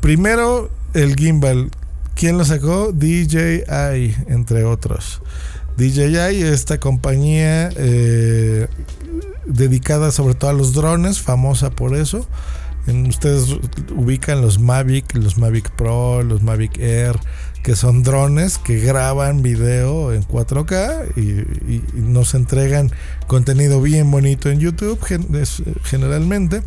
primero 0.00 0.70
el 0.94 1.16
gimbal. 1.16 1.70
¿Quién 2.14 2.36
lo 2.36 2.44
sacó? 2.44 2.92
DJI, 2.92 4.14
entre 4.26 4.64
otros. 4.64 5.22
DJI, 5.76 6.42
esta 6.42 6.80
compañía 6.80 7.70
eh, 7.76 8.66
dedicada 9.48 10.12
sobre 10.12 10.34
todo 10.34 10.50
a 10.50 10.54
los 10.54 10.72
drones, 10.74 11.20
famosa 11.20 11.70
por 11.70 11.96
eso. 11.96 12.26
ustedes 12.86 13.56
ubican 13.94 14.40
los 14.40 14.58
Mavic, 14.60 15.14
los 15.14 15.36
Mavic 15.38 15.70
Pro, 15.70 16.22
los 16.22 16.42
Mavic 16.42 16.78
Air, 16.78 17.18
que 17.62 17.76
son 17.76 18.02
drones 18.02 18.58
que 18.58 18.80
graban 18.80 19.42
video 19.42 20.12
en 20.12 20.22
4K 20.22 21.16
y, 21.16 22.00
nos 22.00 22.34
entregan 22.34 22.90
contenido 23.26 23.82
bien 23.82 24.10
bonito 24.10 24.48
en 24.48 24.60
YouTube 24.60 24.98
generalmente. 25.84 26.62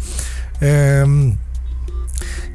Em, 0.60 1.38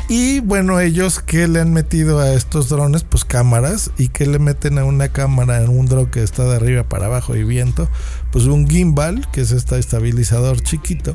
y 0.09 0.39
bueno, 0.39 0.79
ellos 0.79 1.19
que 1.19 1.49
le 1.49 1.61
han 1.61 1.73
metido 1.73 2.21
a 2.21 2.33
estos 2.33 2.69
drones, 2.69 3.03
pues 3.03 3.25
cámaras, 3.25 3.91
y 3.99 4.07
que 4.09 4.27
le 4.27 4.39
meten 4.39 4.79
a 4.79 4.85
una 4.85 5.09
cámara 5.09 5.61
en 5.61 5.69
un 5.69 5.87
drone 5.87 6.11
que 6.11 6.23
está 6.23 6.45
de 6.45 6.55
arriba 6.55 6.85
para 6.85 7.07
abajo 7.07 7.35
y 7.35 7.43
viento, 7.43 7.89
pues 8.33 8.45
un 8.45 8.69
gimbal, 8.69 9.27
que 9.33 9.41
es 9.41 9.53
este 9.53 9.79
estabilizador 9.79 10.61
chiquito, 10.61 11.15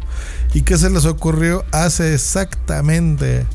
y 0.53 0.61
que 0.61 0.77
se 0.77 0.89
les 0.89 1.05
ocurrió 1.05 1.65
hace 1.71 2.13
exactamente 2.13 3.45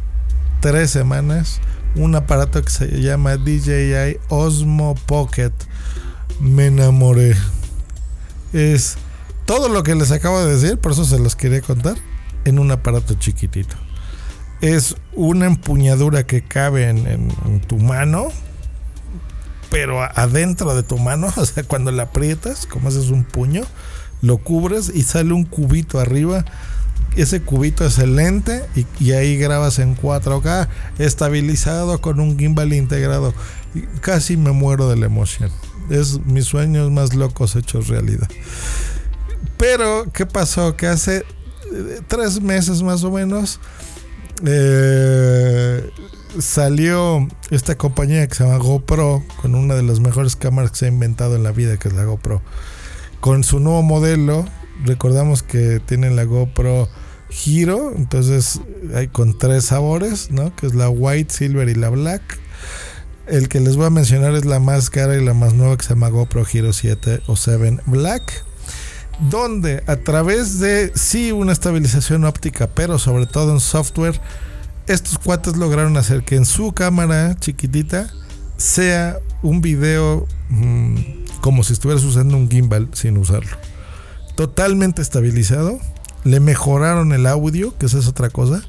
tres 0.61 0.91
semanas 0.91 1.61
un 1.95 2.15
aparato 2.15 2.63
que 2.63 2.71
se 2.71 3.01
llama 3.01 3.37
DJI 3.37 4.19
Osmo 4.29 4.95
Pocket. 5.07 5.53
Me 6.41 6.67
enamoré. 6.67 7.35
Es 8.53 8.97
todo 9.47 9.69
lo 9.69 9.83
que 9.83 9.95
les 9.95 10.13
acabo 10.13 10.45
de 10.45 10.55
decir, 10.55 10.79
por 10.79 10.93
eso 10.93 11.05
se 11.05 11.19
los 11.19 11.37
quería 11.37 11.63
contar, 11.63 11.97
en 12.45 12.59
un 12.59 12.71
aparato 12.71 13.15
chiquitito 13.15 13.77
es 14.61 14.97
una 15.15 15.47
empuñadura 15.47 16.27
que 16.27 16.43
cabe 16.43 16.89
en, 16.89 17.31
tu 17.67 17.79
mano, 17.79 18.29
pero 19.71 20.03
adentro 20.03 20.75
de 20.75 20.83
tu 20.83 20.99
mano, 20.99 21.33
o 21.37 21.45
sea, 21.45 21.65
cuando 21.65 21.91
la 21.93 22.05
aprietas, 22.05 22.67
como 22.67 22.89
haces 22.89 23.11
un 23.11 23.25
puño, 23.25 23.65
lo 24.23 24.39
cubres 24.39 24.91
y 24.95 25.03
sale 25.03 25.33
un 25.33 25.45
cubito 25.45 26.01
arriba. 26.01 26.45
Ese 27.17 27.41
cubito 27.41 27.85
es 27.87 27.99
el 27.99 28.17
lente 28.17 28.63
y, 29.01 29.13
ahí 29.13 29.39
grabas 29.39 29.79
en 29.79 29.97
4K, 29.97 30.69
estabilizado 30.99 32.01
con 32.01 32.21
un 32.21 32.39
gimbal 32.39 32.73
integrado. 32.75 33.33
casi 34.01 34.37
me 34.37 34.53
muero 34.53 34.89
de 34.89 34.97
la 34.97 35.07
emoción. 35.07 35.51
Es 35.89 36.21
mis 36.27 36.45
sueños 36.47 36.91
más 36.91 37.15
locos 37.15 37.57
hechos 37.57 37.89
realidad. 37.89 38.29
Pero, 39.57 40.05
¿qué 40.13 40.27
pasó? 40.27 40.77
Que 40.77 40.89
hace 40.89 41.25
eh, 41.73 42.01
tres 42.07 42.43
meses 42.43 42.83
más 42.83 43.03
o 43.05 43.11
menos 43.11 43.61
eh, 44.45 45.91
salió 46.41 47.27
esta 47.51 47.77
compañía 47.77 48.27
que 48.27 48.35
se 48.35 48.45
llama 48.45 48.59
GoPro, 48.59 49.23
con 49.41 49.55
una 49.55 49.75
de 49.75 49.83
las 49.83 50.01
mejores 50.01 50.37
cámaras 50.37 50.71
que 50.71 50.79
se 50.79 50.85
ha 50.87 50.89
inventado 50.89 51.37
en 51.37 51.43
la 51.43 51.53
vida, 51.53 51.77
que 51.77 51.89
es 51.89 51.95
la 51.95 52.05
GoPro. 52.05 52.43
Con 53.21 53.45
su 53.45 53.61
nuevo 53.61 53.83
modelo, 53.83 54.45
recordamos 54.85 55.43
que 55.43 55.81
tienen 55.81 56.17
la 56.17 56.25
GoPro 56.25 56.89
Hero, 57.45 57.93
entonces 57.97 58.61
hay 58.95 59.09
con 59.09 59.37
tres 59.39 59.65
sabores, 59.65 60.31
¿no? 60.31 60.55
Que 60.55 60.67
es 60.67 60.75
la 60.75 60.89
White, 60.89 61.33
Silver 61.33 61.69
y 61.69 61.75
la 61.75 61.91
Black. 61.91 62.23
El 63.27 63.49
que 63.49 63.61
les 63.61 63.77
voy 63.77 63.87
a 63.87 63.91
mencionar 63.91 64.35
es 64.35 64.45
la 64.45 64.61
más 64.61 64.91
cara 64.91 65.17
y 65.17 65.25
la 65.25 65.35
más 65.35 65.55
nueva 65.55 65.77
que 65.77 65.83
se 65.83 65.91
llama 65.91 66.09
GoPro 66.09 66.45
Hero 66.53 66.73
7 66.73 67.23
o 67.27 67.37
7 67.37 67.81
Black 67.87 68.45
donde 69.19 69.83
a 69.87 69.97
través 69.97 70.59
de 70.61 70.93
sí 70.95 71.33
una 71.33 71.53
estabilización 71.53 72.25
óptica, 72.25 72.69
pero 72.69 72.99
sobre 72.99 73.27
todo 73.27 73.53
en 73.53 73.61
software, 73.61 74.21
estos 74.87 75.19
cuates 75.19 75.57
lograron 75.57 75.97
hacer 75.97 76.25
que 76.25 76.37
en 76.37 76.45
su 76.45 76.73
cámara 76.73 77.37
chiquitita 77.39 78.11
sea 78.57 79.19
un 79.43 79.61
video 79.61 80.27
mm, 80.49 80.97
como 81.41 81.63
si 81.63 81.73
estuvieras 81.73 82.05
usando 82.05 82.37
un 82.37 82.51
gimbal 82.51 82.89
sin 82.93 83.19
usarlo. 83.19 83.57
Totalmente 84.37 85.03
estabilizado. 85.03 85.79
Le 86.25 86.41
mejoraron 86.41 87.13
el 87.13 87.27
audio, 87.27 87.77
que 87.79 87.87
esa 87.87 87.99
es 87.99 88.09
otra 88.09 88.31
cosa. 88.31 88.63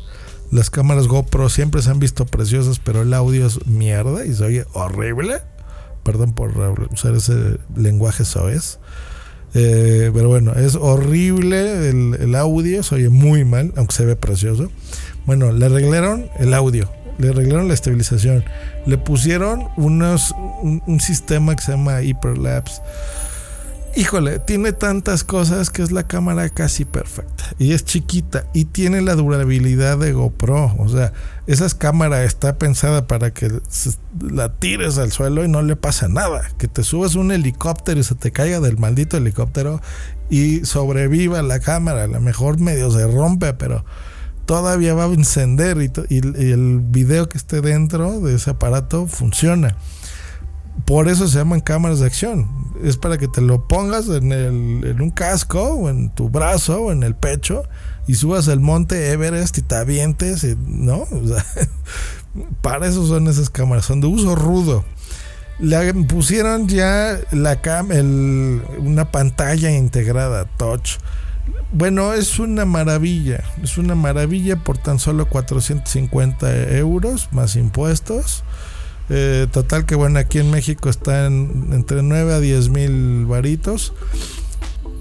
Las 0.51 0.69
cámaras 0.69 1.07
GoPro 1.07 1.49
siempre 1.49 1.81
se 1.81 1.89
han 1.89 1.99
visto 1.99 2.25
preciosas, 2.25 2.79
pero 2.79 3.01
el 3.01 3.13
audio 3.13 3.47
es 3.47 3.65
mierda 3.65 4.25
y 4.25 4.33
se 4.33 4.43
oye 4.43 4.65
horrible. 4.73 5.41
Perdón 6.03 6.33
por 6.33 6.51
usar 6.91 7.15
ese 7.15 7.59
lenguaje 7.75 8.23
soez. 8.23 8.79
Eh, 9.53 10.11
pero 10.13 10.29
bueno, 10.29 10.53
es 10.53 10.75
horrible 10.75 11.89
el, 11.89 12.35
audio, 12.35 12.83
se 12.83 12.95
oye 12.95 13.09
muy 13.09 13.43
mal, 13.43 13.73
aunque 13.75 13.93
se 13.93 14.05
ve 14.05 14.15
precioso. 14.15 14.71
Bueno, 15.27 15.51
le 15.51 15.65
arreglaron 15.65 16.29
el 16.39 16.53
audio, 16.53 16.89
le 17.17 17.29
arreglaron 17.29 17.67
la 17.67 17.73
estabilización, 17.73 18.45
le 18.85 18.97
pusieron 18.97 19.67
unos, 19.75 20.33
un, 20.61 20.99
sistema 21.01 21.53
que 21.53 21.63
se 21.63 21.73
llama 21.73 22.01
Hyperlapse. 22.01 22.81
Híjole, 23.97 24.39
tiene 24.39 24.71
tantas 24.71 25.25
cosas 25.25 25.69
que 25.69 25.81
es 25.81 25.91
la 25.91 26.07
cámara 26.07 26.47
casi 26.47 26.85
perfecta. 26.85 27.43
Y 27.57 27.73
es 27.73 27.83
chiquita. 27.83 28.45
Y 28.53 28.65
tiene 28.65 29.01
la 29.01 29.15
durabilidad 29.15 29.97
de 29.97 30.13
GoPro. 30.13 30.75
O 30.77 30.87
sea, 30.87 31.11
esa 31.47 31.67
cámara 31.77 32.23
está 32.23 32.57
pensada 32.57 33.07
para 33.07 33.31
que 33.31 33.51
la 34.21 34.53
tires 34.53 34.97
al 34.99 35.11
suelo 35.11 35.43
y 35.43 35.49
no 35.49 35.63
le 35.63 35.75
pasa 35.75 36.07
nada. 36.07 36.43
Que 36.59 36.67
te 36.67 36.83
subas 36.83 37.15
un 37.15 37.31
helicóptero 37.31 37.99
y 37.99 38.03
se 38.03 38.13
te 38.13 38.31
caiga 38.31 38.59
del 38.59 38.77
maldito 38.77 39.17
helicóptero 39.17 39.81
y 40.29 40.63
sobreviva 40.63 41.41
la 41.41 41.59
cámara. 41.59 42.03
A 42.03 42.07
lo 42.07 42.21
mejor 42.21 42.59
medio 42.59 42.91
se 42.91 43.07
rompe, 43.07 43.55
pero 43.55 43.83
todavía 44.47 44.95
va 44.95 45.03
a 45.03 45.13
encender 45.13 45.77
y, 45.77 45.91
y 46.09 46.17
el 46.17 46.79
video 46.79 47.29
que 47.29 47.37
esté 47.37 47.61
dentro 47.61 48.19
de 48.21 48.35
ese 48.35 48.49
aparato 48.49 49.05
funciona. 49.05 49.77
Por 50.85 51.09
eso 51.09 51.27
se 51.27 51.37
llaman 51.37 51.59
cámaras 51.59 51.99
de 51.99 52.05
acción. 52.05 52.47
Es 52.83 52.97
para 52.97 53.17
que 53.17 53.27
te 53.27 53.41
lo 53.41 53.67
pongas 53.67 54.07
en, 54.07 55.01
un 55.01 55.11
casco 55.11 55.61
o 55.61 55.89
en 55.89 56.09
tu 56.11 56.29
brazo 56.29 56.83
o 56.83 56.91
en 56.91 57.03
el 57.03 57.15
pecho 57.15 57.63
y 58.07 58.15
subas 58.15 58.47
el 58.47 58.59
monte 58.59 59.11
Everest 59.11 59.57
y 59.57 59.63
te 59.63 59.75
avientes, 59.75 60.45
¿no? 60.65 61.05
para 62.61 62.87
eso 62.87 63.05
son 63.05 63.27
esas 63.27 63.49
cámaras, 63.49 63.85
son 63.85 64.01
de 64.01 64.07
uso 64.07 64.35
rudo. 64.35 64.85
Le 65.59 65.93
pusieron 66.05 66.67
ya 66.67 67.19
la 67.31 67.61
cam 67.61 67.89
una 68.79 69.11
pantalla 69.11 69.71
integrada, 69.71 70.45
touch. 70.57 70.99
Bueno, 71.73 72.13
es 72.13 72.39
una 72.39 72.65
maravilla, 72.65 73.43
es 73.61 73.77
una 73.77 73.93
maravilla 73.93 74.55
por 74.55 74.77
tan 74.77 74.99
solo 74.99 75.27
450 75.27 76.77
euros 76.77 77.27
más 77.31 77.55
impuestos. 77.55 78.43
Eh, 79.09 79.47
total 79.51 79.85
que 79.85 79.95
bueno, 79.95 80.19
aquí 80.19 80.39
en 80.39 80.51
México 80.51 80.89
está 80.89 81.27
entre 81.27 82.03
9 82.03 82.33
a 82.33 82.39
10 82.39 82.69
mil 82.69 83.25
varitos 83.25 83.93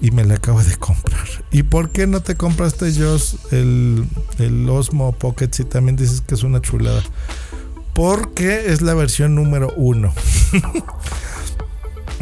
y 0.00 0.10
me 0.10 0.24
la 0.24 0.34
acabo 0.34 0.62
de 0.62 0.76
comprar. 0.76 1.26
¿Y 1.50 1.62
por 1.62 1.90
qué 1.90 2.06
no 2.06 2.20
te 2.20 2.34
compraste 2.34 2.92
yo 2.92 3.16
el, 3.52 4.04
el 4.38 4.68
Osmo 4.68 5.12
Pocket 5.12 5.50
si 5.52 5.64
también 5.64 5.96
dices 5.96 6.20
que 6.20 6.34
es 6.34 6.42
una 6.42 6.60
chulada? 6.60 7.02
Porque 7.94 8.72
es 8.72 8.82
la 8.82 8.94
versión 8.94 9.34
número 9.34 9.72
uno. 9.76 10.12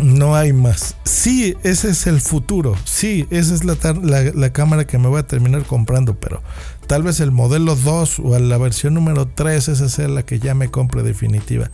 no 0.05 0.37
hay 0.37 0.53
más. 0.53 0.97
Sí, 1.05 1.57
ese 1.63 1.91
es 1.91 2.07
el 2.07 2.21
futuro. 2.21 2.77
Sí, 2.85 3.27
esa 3.31 3.55
es 3.55 3.65
la, 3.65 4.53
cámara 4.53 4.87
que 4.87 4.99
me 4.99 5.09
voy 5.09 5.21
a 5.21 5.27
terminar 5.27 5.65
comprando, 5.65 6.15
pero 6.15 6.43
tal 6.87 7.03
vez 7.03 7.21
el 7.21 7.31
modelo 7.31 7.75
2 7.75 8.21
o 8.21 8.39
la 8.39 8.59
versión 8.59 8.95
número 8.95 9.27
3, 9.27 9.69
esa 9.69 9.89
sea 9.89 10.09
la 10.09 10.23
que 10.23 10.39
ya 10.39 10.55
me 10.55 10.71
compre 10.71 11.03
definitiva. 11.03 11.71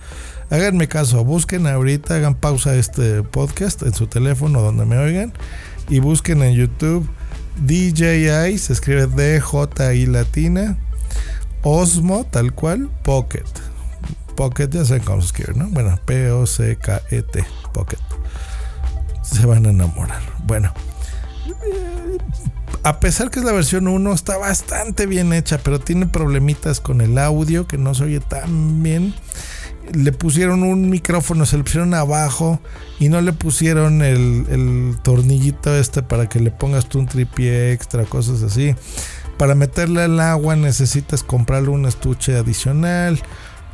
Háganme 0.49 0.87
caso, 0.87 1.25
busquen 1.25 1.67
ahorita, 1.67 2.15
hagan 2.15 2.37
pausa 2.37 2.75
este 2.77 3.23
podcast 3.23 3.83
en 3.83 3.95
su 3.95 4.07
teléfono 4.07 4.63
donde 4.63 4.85
me 4.85 4.97
oigan 4.99 5.33
y 5.89 5.99
busquen 5.99 6.43
en 6.43 6.55
YouTube 6.55 7.09
DJI, 7.67 8.59
se 8.59 8.73
escribe 8.73 9.07
DJI 9.07 10.07
latina, 10.07 10.79
Osmo 11.63 12.25
tal 12.31 12.55
cual, 12.55 12.89
Pocket. 13.03 13.45
Pocket, 14.37 14.69
ya 14.71 14.85
saben 14.85 15.03
cómo 15.03 15.21
se 15.21 15.27
escribe, 15.27 15.53
¿no? 15.59 15.69
Bueno, 15.69 15.99
P-O-C-K-E-T, 16.07 17.45
Pocket. 17.75 17.99
Se 19.23 19.47
van 19.47 19.67
a 19.67 19.71
enamorar. 19.71 20.23
Bueno, 20.47 20.73
a 22.83 23.01
pesar 23.01 23.31
que 23.31 23.41
es 23.41 23.45
la 23.45 23.53
versión 23.53 23.89
1, 23.89 24.13
está 24.13 24.39
bastante 24.39 25.07
bien 25.07 25.33
hecha, 25.33 25.59
pero 25.59 25.79
tiene 25.79 26.07
problemitas 26.07 26.81
con 26.81 27.01
el 27.01 27.19
audio 27.19 27.67
que 27.67 27.79
no 27.79 27.95
se 27.95 28.05
oye 28.05 28.21
tan 28.21 28.83
bien 28.83 29.15
le 29.93 30.13
pusieron 30.13 30.63
un 30.63 30.89
micrófono, 30.89 31.47
se 31.47 31.57
le 31.57 31.65
pusieron 31.65 31.95
abajo 31.95 32.61
y 32.99 33.09
no 33.09 33.21
le 33.21 33.33
pusieron 33.33 34.03
el, 34.03 34.97
tornillito 35.03 35.75
este 35.75 36.03
para 36.03 36.29
que 36.29 36.41
le 36.41 36.51
pongas 36.51 36.89
tú 36.89 36.99
un 37.01 37.07
tripié 37.07 37.73
extra, 37.73 38.05
cosas 38.05 38.43
así. 38.43 38.75
Para 39.37 39.55
meterle 39.55 40.03
al 40.03 40.21
agua 40.21 40.55
necesitas 40.55 41.23
comprarle 41.23 41.71
un 41.71 41.87
estuche 41.87 42.37
adicional, 42.37 43.21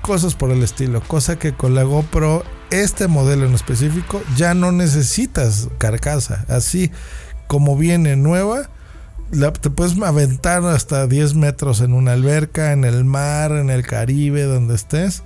cosas 0.07 0.35
por 0.35 0.51
el 0.51 0.63
estilo. 0.63 1.03
Cosa 1.03 1.39
que 1.39 1.53
con 1.53 1.75
la 1.75 1.83
GoPro, 1.83 2.45
este 2.71 3.09
modelo 3.09 3.47
en 3.47 3.55
específico, 3.55 4.23
ya 4.37 4.55
no 4.55 4.71
necesitas 4.73 5.69
carcasa. 5.79 6.45
Así 6.49 6.93
como 7.49 7.77
viene 7.77 8.17
nueva, 8.17 8.71
te 9.61 9.71
puedes 9.71 10.01
aventar 10.01 10.65
hasta 10.65 11.07
10 11.07 11.35
metros 11.35 11.81
en 11.81 11.93
una 11.93 12.13
alberca, 12.13 12.73
en 12.73 12.85
el 12.85 13.05
mar, 13.05 13.53
en 13.53 13.69
el 13.69 13.85
Caribe, 13.85 14.45
donde 14.45 14.77
estés 14.77 15.25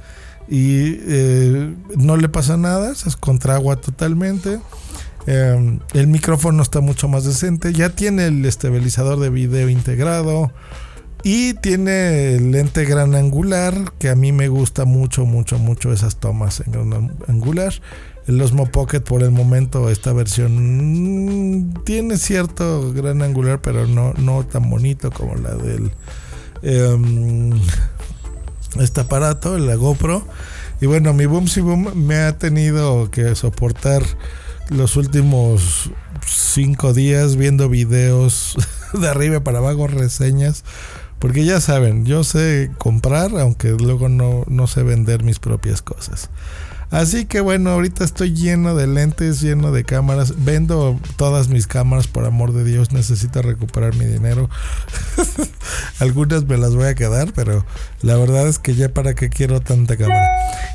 y 0.49 0.99
eh, 1.07 1.75
no 1.97 2.17
le 2.17 2.29
pasa 2.29 2.57
nada, 2.57 2.91
es 2.91 3.17
contra 3.17 3.55
agua 3.55 3.77
totalmente. 3.77 4.59
Em, 5.27 5.79
el 5.93 6.07
micrófono 6.09 6.63
está 6.63 6.81
mucho 6.81 7.07
más 7.07 7.25
decente, 7.25 7.73
ya 7.73 7.91
tiene 7.91 8.27
el 8.27 8.45
estabilizador 8.45 9.21
de 9.21 9.31
video 9.31 9.69
integrado 9.69 10.51
y 11.23 11.55
tiene 11.55 12.39
lente 12.41 12.85
gran 12.85 13.15
angular, 13.15 13.75
que 13.99 14.09
a 14.09 14.15
mí 14.15 14.33
me 14.33 14.49
gusta 14.49 14.85
mucho, 14.85 15.27
mucho, 15.27 15.59
mucho 15.59 15.93
esas 15.93 16.17
tomas 16.17 16.61
en 16.61 16.73
gran 16.73 17.17
angular. 17.29 17.75
El 18.27 18.41
Osmo 18.41 18.67
Pocket 18.67 19.01
por 19.01 19.23
el 19.23 19.31
momento, 19.31 19.91
esta 19.91 20.13
versión 20.13 21.65
mm, 21.69 21.85
tiene 21.85 22.17
cierto 22.17 22.93
gran 22.93 23.23
angular, 23.23 23.61
pero 23.61 23.87
no, 23.87 24.13
no 24.15 24.45
tan 24.45 24.69
bonito 24.71 25.11
como 25.11 25.35
la 25.37 25.55
del... 25.55 25.91
Em, 26.63 27.53
este 28.79 29.01
aparato, 29.01 29.59
la 29.59 29.75
GoPro. 29.75 30.25
Y 30.81 30.87
bueno, 30.87 31.13
mi 31.13 31.27
Boom 31.27 31.47
Boom 31.57 32.07
me 32.07 32.17
ha 32.17 32.39
tenido 32.39 33.11
que 33.11 33.35
soportar 33.35 34.03
los 34.69 34.97
últimos 34.97 35.91
cinco 36.27 36.95
días 36.95 37.37
viendo 37.37 37.69
videos 37.69 38.57
de 38.93 39.09
arriba 39.09 39.41
para 39.41 39.59
abajo, 39.59 39.89
reseñas. 39.89 40.65
Porque 41.21 41.45
ya 41.45 41.61
saben, 41.61 42.07
yo 42.07 42.25
sé 42.25 42.71
comprar, 42.79 43.31
aunque 43.39 43.71
luego 43.71 44.09
no, 44.09 44.45
no 44.49 44.67
sé 44.67 44.83
vender 44.83 45.23
mis 45.23 45.39
propias 45.39 45.83
cosas. 45.83 46.31
Así 46.91 47.25
que 47.25 47.41
bueno, 47.41 47.71
ahorita 47.71 48.03
estoy 48.03 48.35
lleno 48.35 48.75
de 48.75 48.89
lentes, 48.89 49.41
lleno 49.41 49.71
de 49.71 49.85
cámaras. 49.85 50.45
Vendo 50.45 50.99
todas 51.17 51.49
mis 51.49 51.69
cámaras, 51.69 52.09
por 52.09 52.25
amor 52.25 52.53
de 52.53 52.65
Dios. 52.65 52.91
Necesito 52.91 53.43
recuperar 53.43 53.95
mi 53.95 54.07
dinero. 54.07 54.51
Algunas 56.01 56.47
me 56.47 56.57
las 56.57 56.75
voy 56.75 56.87
a 56.87 56.97
quedar, 56.97 57.33
pero 57.33 57.65
la 58.03 58.17
verdad 58.17 58.49
es 58.49 58.59
que 58.59 58.75
ya 58.75 58.89
para 58.89 59.15
qué 59.15 59.29
quiero 59.29 59.61
tanta 59.61 59.97
cámara. 59.97 60.27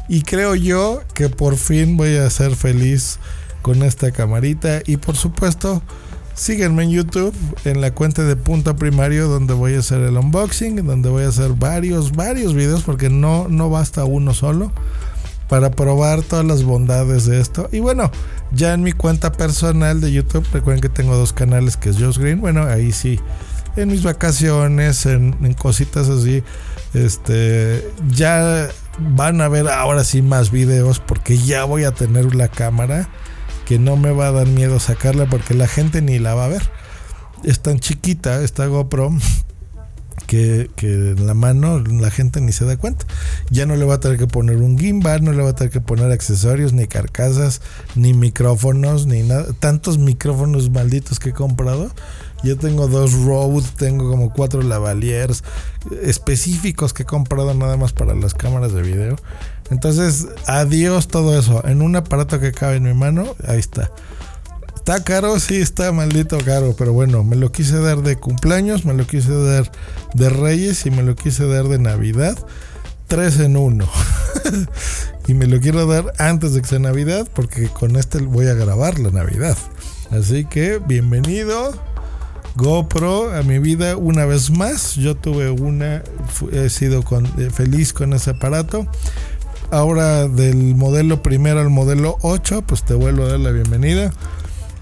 Y 0.08 0.22
creo 0.22 0.56
yo 0.56 1.04
que 1.14 1.28
por 1.28 1.58
fin 1.58 1.98
voy 1.98 2.16
a 2.16 2.30
ser 2.30 2.56
feliz 2.56 3.20
con 3.62 3.84
esta 3.84 4.12
camarita. 4.12 4.84
Y 4.86 4.96
por 4.96 5.18
supuesto, 5.18 5.84
síguenme 6.36 6.84
en 6.84 6.92
YouTube, 6.92 7.34
en 7.64 7.82
la 7.82 7.92
cuenta 7.92 8.24
de 8.24 8.36
Punto 8.36 8.76
Primario, 8.76 9.28
donde 9.28 9.54
voy 9.54 9.76
a 9.76 9.80
hacer 9.80 10.02
el 10.02 10.18
unboxing, 10.18 10.86
donde 10.86 11.10
voy 11.10 11.24
a 11.24 11.30
hacer 11.30 11.54
varios, 11.54 12.12
varios 12.12 12.54
videos, 12.54 12.84
porque 12.84 13.10
no, 13.10 13.48
no 13.48 13.70
basta 13.70 14.06
uno 14.06 14.34
solo 14.34 14.72
para 15.50 15.72
probar 15.72 16.22
todas 16.22 16.46
las 16.46 16.64
bondades 16.64 17.26
de 17.26 17.40
esto. 17.40 17.70
Y 17.72 17.80
bueno, 17.80 18.12
ya 18.52 18.74
en 18.74 18.84
mi 18.84 18.92
cuenta 18.92 19.32
personal 19.32 20.02
de 20.02 20.12
YouTube, 20.12 20.46
recuerden 20.52 20.82
que 20.82 20.90
tengo 20.90 21.16
dos 21.16 21.34
canales 21.34 21.78
que 21.78 21.90
es 21.90 21.98
Josh 21.98 22.18
Green. 22.18 22.42
Bueno, 22.42 22.64
ahí 22.64 22.92
sí, 22.92 23.20
en 23.76 23.90
mis 23.90 24.04
vacaciones, 24.04 25.06
en, 25.06 25.54
cositas 25.54 26.10
así, 26.10 26.44
este, 26.94 27.88
ya 28.10 28.70
van 28.98 29.42
a 29.42 29.48
ver 29.48 29.68
ahora 29.68 30.04
sí 30.04 30.22
más 30.22 30.52
videos 30.52 31.00
porque 31.00 31.38
ya 31.38 31.66
voy 31.66 31.84
a 31.84 31.92
tener 31.92 32.34
la 32.36 32.48
cámara 32.48 33.10
que 33.66 33.80
no 33.80 33.98
me 33.98 34.12
va 34.12 34.28
a 34.28 34.32
dar 34.32 34.48
miedo 34.48 34.80
sacarla 34.80 35.26
porque 35.28 35.54
la 35.54 35.68
gente 35.68 36.02
ni 36.02 36.20
la 36.20 36.36
va 36.36 36.46
a 36.46 36.50
ver. 36.50 36.70
Es 37.44 37.62
tan 37.62 37.80
chiquita 37.80 38.42
esta 38.42 38.66
GoPro 38.68 39.12
que, 40.28 40.70
en 40.82 41.28
la 41.28 41.34
mano 41.34 41.80
la 41.80 42.10
gente 42.10 42.42
ni 42.42 42.52
se 42.52 42.66
da 42.66 42.78
cuenta. 42.78 43.06
Ya 43.50 43.66
no 43.66 43.76
le 43.76 43.86
va 43.86 43.96
a 43.96 44.00
tener 44.00 44.18
que 44.18 44.28
poner 44.28 44.58
un 44.58 44.78
gimbal, 44.78 45.24
no 45.24 45.32
le 45.32 45.44
va 45.44 45.50
a 45.50 45.56
tener 45.56 45.72
que 45.72 45.82
poner 45.82 46.12
accesorios, 46.12 46.74
ni 46.74 46.88
carcasas, 46.88 47.62
ni 47.96 48.14
micrófonos, 48.14 49.06
ni 49.06 49.24
nada. 49.24 49.48
Tantos 49.60 49.98
micrófonos 49.98 50.70
malditos 50.70 51.20
que 51.20 51.30
he 51.30 51.34
comprado. 51.34 51.92
Yo 52.44 52.58
tengo 52.58 52.88
dos 52.88 53.14
Rode, 53.14 53.66
tengo 53.78 54.10
como 54.10 54.32
cuatro 54.32 54.62
lavaliers 54.62 55.44
específicos 56.04 56.94
que 56.94 57.04
he 57.04 57.06
comprado 57.06 57.54
nada 57.54 57.78
más 57.78 57.94
para 57.94 58.14
las 58.14 58.34
cámaras 58.34 58.74
de 58.74 58.82
video. 58.82 59.16
Entonces, 59.72 60.28
adiós 60.46 61.08
todo 61.08 61.38
eso. 61.38 61.66
En 61.68 61.82
un 61.82 61.96
aparato 61.96 62.40
que 62.40 62.52
cabe 62.52 62.76
en 62.76 62.84
mi 62.84 62.94
mano, 62.94 63.36
ahí 63.48 63.60
está. 63.60 63.92
Está 64.76 65.04
caro, 65.04 65.40
sí, 65.40 65.56
está 65.56 65.92
maldito 65.92 66.38
caro, 66.46 66.76
pero 66.78 66.94
bueno, 66.94 67.24
me 67.24 67.36
lo 67.36 67.52
quise 67.52 67.80
dar 67.80 68.04
de 68.04 68.18
cumpleaños, 68.18 68.86
me 68.86 68.94
lo 68.94 69.08
quise 69.08 69.34
dar 69.34 69.72
de 70.14 70.30
Reyes 70.30 70.86
y 70.86 70.92
me 70.92 71.02
lo 71.02 71.16
quise 71.16 71.48
dar 71.48 71.68
de 71.68 71.80
Navidad. 71.80 72.38
Tres 73.08 73.40
en 73.40 73.58
uno. 73.58 73.90
y 75.28 75.34
me 75.34 75.48
lo 75.48 75.60
quiero 75.60 75.88
dar 75.88 76.14
antes 76.20 76.54
de 76.54 76.62
que 76.62 76.68
sea 76.68 76.80
Navidad 76.80 77.28
porque 77.34 77.68
con 77.68 77.96
este 77.96 78.20
voy 78.20 78.48
a 78.48 78.54
grabar 78.54 79.00
la 79.00 79.10
Navidad. 79.10 79.58
Así 80.12 80.46
que 80.46 80.78
bienvenido 80.78 81.74
GoPro 82.56 83.34
a 83.34 83.44
mi 83.44 83.60
vida 83.60 83.98
una 83.98 84.26
vez 84.26 84.50
más. 84.52 84.96
Yo 84.96 85.16
tuve 85.16 85.50
una, 85.50 86.04
he 86.52 86.70
sido 86.70 87.04
eh, 87.38 87.50
feliz 87.52 87.92
con 87.92 88.14
ese 88.14 88.32
aparato. 88.32 88.88
Ahora 89.76 90.30
del 90.30 90.74
modelo 90.74 91.22
primero 91.22 91.60
al 91.60 91.70
modelo 91.70 92.16
8, 92.22 92.62
pues 92.66 92.84
te 92.84 92.94
vuelvo 92.94 93.26
a 93.26 93.28
dar 93.32 93.42
la 93.42 93.52
bienvenida. 93.52 94.14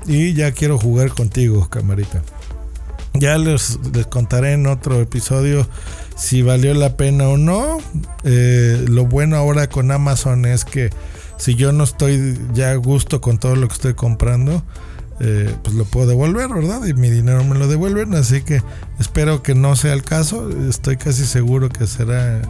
Y 0.05 0.35
ya 0.35 0.51
quiero 0.51 0.77
jugar 0.77 1.09
contigo, 1.09 1.67
camarita. 1.67 2.21
Ya 3.15 3.39
les, 3.39 3.79
contaré 4.11 4.53
en 4.53 4.67
otro 4.67 5.01
episodio 5.01 5.67
si 6.15 6.43
valió 6.43 6.75
la 6.75 6.95
pena 6.95 7.27
o 7.27 7.37
no. 7.37 7.79
Eh, 8.23 8.85
lo 8.87 9.07
bueno 9.07 9.35
ahora 9.35 9.67
con 9.67 9.89
Amazon 9.89 10.45
es 10.45 10.63
que 10.63 10.91
si 11.37 11.55
yo 11.55 11.71
no 11.71 11.85
estoy 11.85 12.37
ya 12.53 12.69
a 12.69 12.75
gusto 12.75 13.19
con 13.19 13.39
todo 13.39 13.55
lo 13.55 13.67
que 13.69 13.73
estoy 13.73 13.93
comprando, 13.95 14.61
eh, 15.19 15.55
pues 15.63 15.75
lo 15.75 15.85
puedo 15.85 16.05
devolver, 16.05 16.49
¿verdad? 16.49 16.85
Y 16.85 16.93
mi 16.93 17.09
dinero 17.09 17.43
me 17.43 17.57
lo 17.57 17.67
devuelven. 17.67 18.13
Así 18.13 18.41
que 18.41 18.61
espero 18.99 19.41
que 19.41 19.55
no 19.55 19.75
sea 19.75 19.93
el 19.93 20.03
caso. 20.03 20.47
Estoy 20.69 20.97
casi 20.97 21.25
seguro 21.25 21.69
que 21.69 21.87
será 21.87 22.43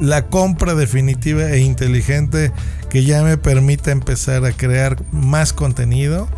la 0.00 0.26
compra 0.26 0.74
definitiva 0.74 1.50
e 1.50 1.60
inteligente 1.60 2.52
que 2.90 3.04
ya 3.04 3.22
me 3.22 3.36
permita 3.36 3.90
empezar 3.90 4.44
a 4.44 4.52
crear 4.52 4.96
más 5.12 5.52
contenido 5.52 6.28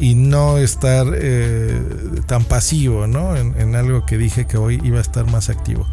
y 0.00 0.14
no 0.14 0.58
estar 0.58 1.06
eh, 1.14 1.80
tan 2.26 2.44
pasivo 2.44 3.06
¿no? 3.06 3.36
En, 3.36 3.74
algo 3.74 4.06
que 4.06 4.16
dije 4.16 4.46
que 4.46 4.56
hoy 4.56 4.80
iba 4.84 4.98
a 4.98 5.00
estar 5.00 5.30
más 5.30 5.50
activo. 5.50 5.86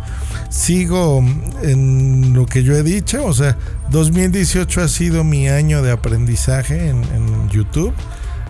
Sigo 0.49 1.23
en 1.63 2.33
lo 2.33 2.45
que 2.45 2.63
yo 2.63 2.73
he 2.73 2.83
dicho, 2.83 3.25
o 3.25 3.33
sea, 3.33 3.57
2018 3.91 4.81
ha 4.81 4.87
sido 4.87 5.23
mi 5.23 5.49
año 5.49 5.81
de 5.81 5.91
aprendizaje 5.91 6.89
en, 6.89 7.49
YouTube. 7.49 7.93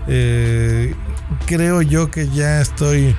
Eh, 0.08 0.94
creo 1.46 1.82
yo 1.82 2.12
que 2.12 2.30
ya 2.30 2.62
estoy 2.62 3.16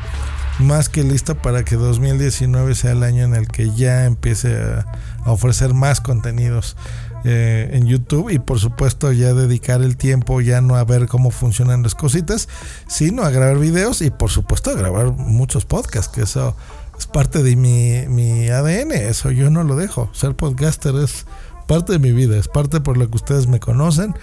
más 0.59 0.89
que 0.89 1.03
listo 1.03 1.35
para 1.37 1.65
que 1.65 1.77
2019 1.77 2.75
sea 2.75 2.93
el 2.93 3.03
año 3.03 3.25
en 3.25 3.35
el 3.35 3.49
que 3.49 3.75
ya 3.75 4.05
empiece 4.05 4.57
a, 4.57 4.87
ofrecer 5.33 5.75
más 5.75 6.01
contenidos 6.01 6.77
eh, 7.25 7.71
en 7.73 7.87
YouTube 7.87 8.31
y 8.31 8.39
por 8.39 8.59
supuesto 8.61 9.11
ya 9.13 9.35
dedicar 9.35 9.83
el 9.83 9.97
tiempo 9.97 10.41
ya 10.41 10.61
no 10.61 10.77
a 10.77 10.85
ver 10.85 11.09
cómo 11.09 11.31
funcionan 11.31 11.83
las 11.83 11.95
cositas, 11.95 12.49
sino 12.87 13.25
a 13.25 13.31
grabar 13.31 13.59
videos 13.59 14.03
y 14.03 14.11
por 14.11 14.31
supuesto 14.31 14.71
a 14.71 14.75
grabar 14.75 15.13
muchos 15.13 15.65
podcasts, 15.65 16.15
que 16.15 16.23
eso 16.23 16.57
es 16.99 17.07
parte 17.07 17.43
de 17.43 17.57
mi, 17.57 18.07
mi 18.09 18.49
ADN, 18.49 18.93
eso 18.93 19.31
yo 19.31 19.51
no 19.51 19.65
lo 19.65 19.77
dejo. 19.77 20.09
Ser 20.13 20.35
podcaster 20.35 20.95
es 20.97 21.27
parte 21.67 21.93
de 21.93 21.99
mi 21.99 22.13
vida, 22.13 22.37
es 22.37 22.49
parte 22.49 22.81
por 22.81 22.97
lo 22.97 23.09
que 23.11 23.17
ustedes 23.17 23.47
me 23.47 23.61
conocen. 23.61 24.15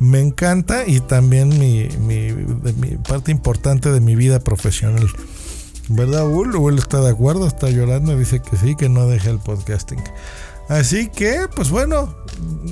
Me 0.00 0.20
encanta 0.20 0.86
y 0.86 1.00
también 1.00 1.48
mi, 1.58 1.88
mi, 2.06 2.32
parte 3.08 3.32
importante 3.32 3.90
de 3.90 4.00
mi 4.00 4.14
vida 4.14 4.40
profesional. 4.40 5.08
¿Verdad, 5.88 6.28
Ul? 6.28 6.54
Ul 6.54 6.78
está 6.78 7.00
de 7.00 7.10
acuerdo, 7.10 7.46
está 7.46 7.70
llorando, 7.70 8.16
dice 8.16 8.40
que 8.40 8.56
sí, 8.56 8.76
que 8.76 8.88
no 8.88 9.08
deje 9.08 9.30
el 9.30 9.38
podcasting. 9.38 10.02
Así 10.68 11.08
que, 11.08 11.46
pues 11.54 11.70
bueno, 11.70 12.14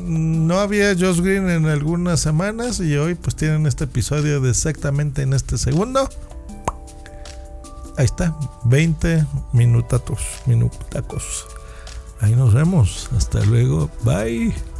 no 0.07 0.61
había 0.61 0.95
Josh 0.95 1.21
Green 1.21 1.49
en 1.49 1.67
algunas 1.67 2.21
semanas 2.21 2.81
y 2.81 2.97
hoy 2.97 3.15
pues 3.15 3.37
tienen 3.37 3.67
este 3.67 3.85
episodio 3.85 4.41
de 4.41 4.51
exactamente 4.51 5.23
en 5.23 5.33
este 5.33 5.57
segundo. 5.57 6.09
Ahí 7.97 8.05
está, 8.05 8.37
20 8.65 9.25
minutatos, 9.53 10.21
minutacos. 10.45 11.47
Ahí 12.21 12.35
nos 12.35 12.53
vemos. 12.53 13.09
Hasta 13.17 13.41
luego. 13.45 13.91
Bye. 14.05 14.76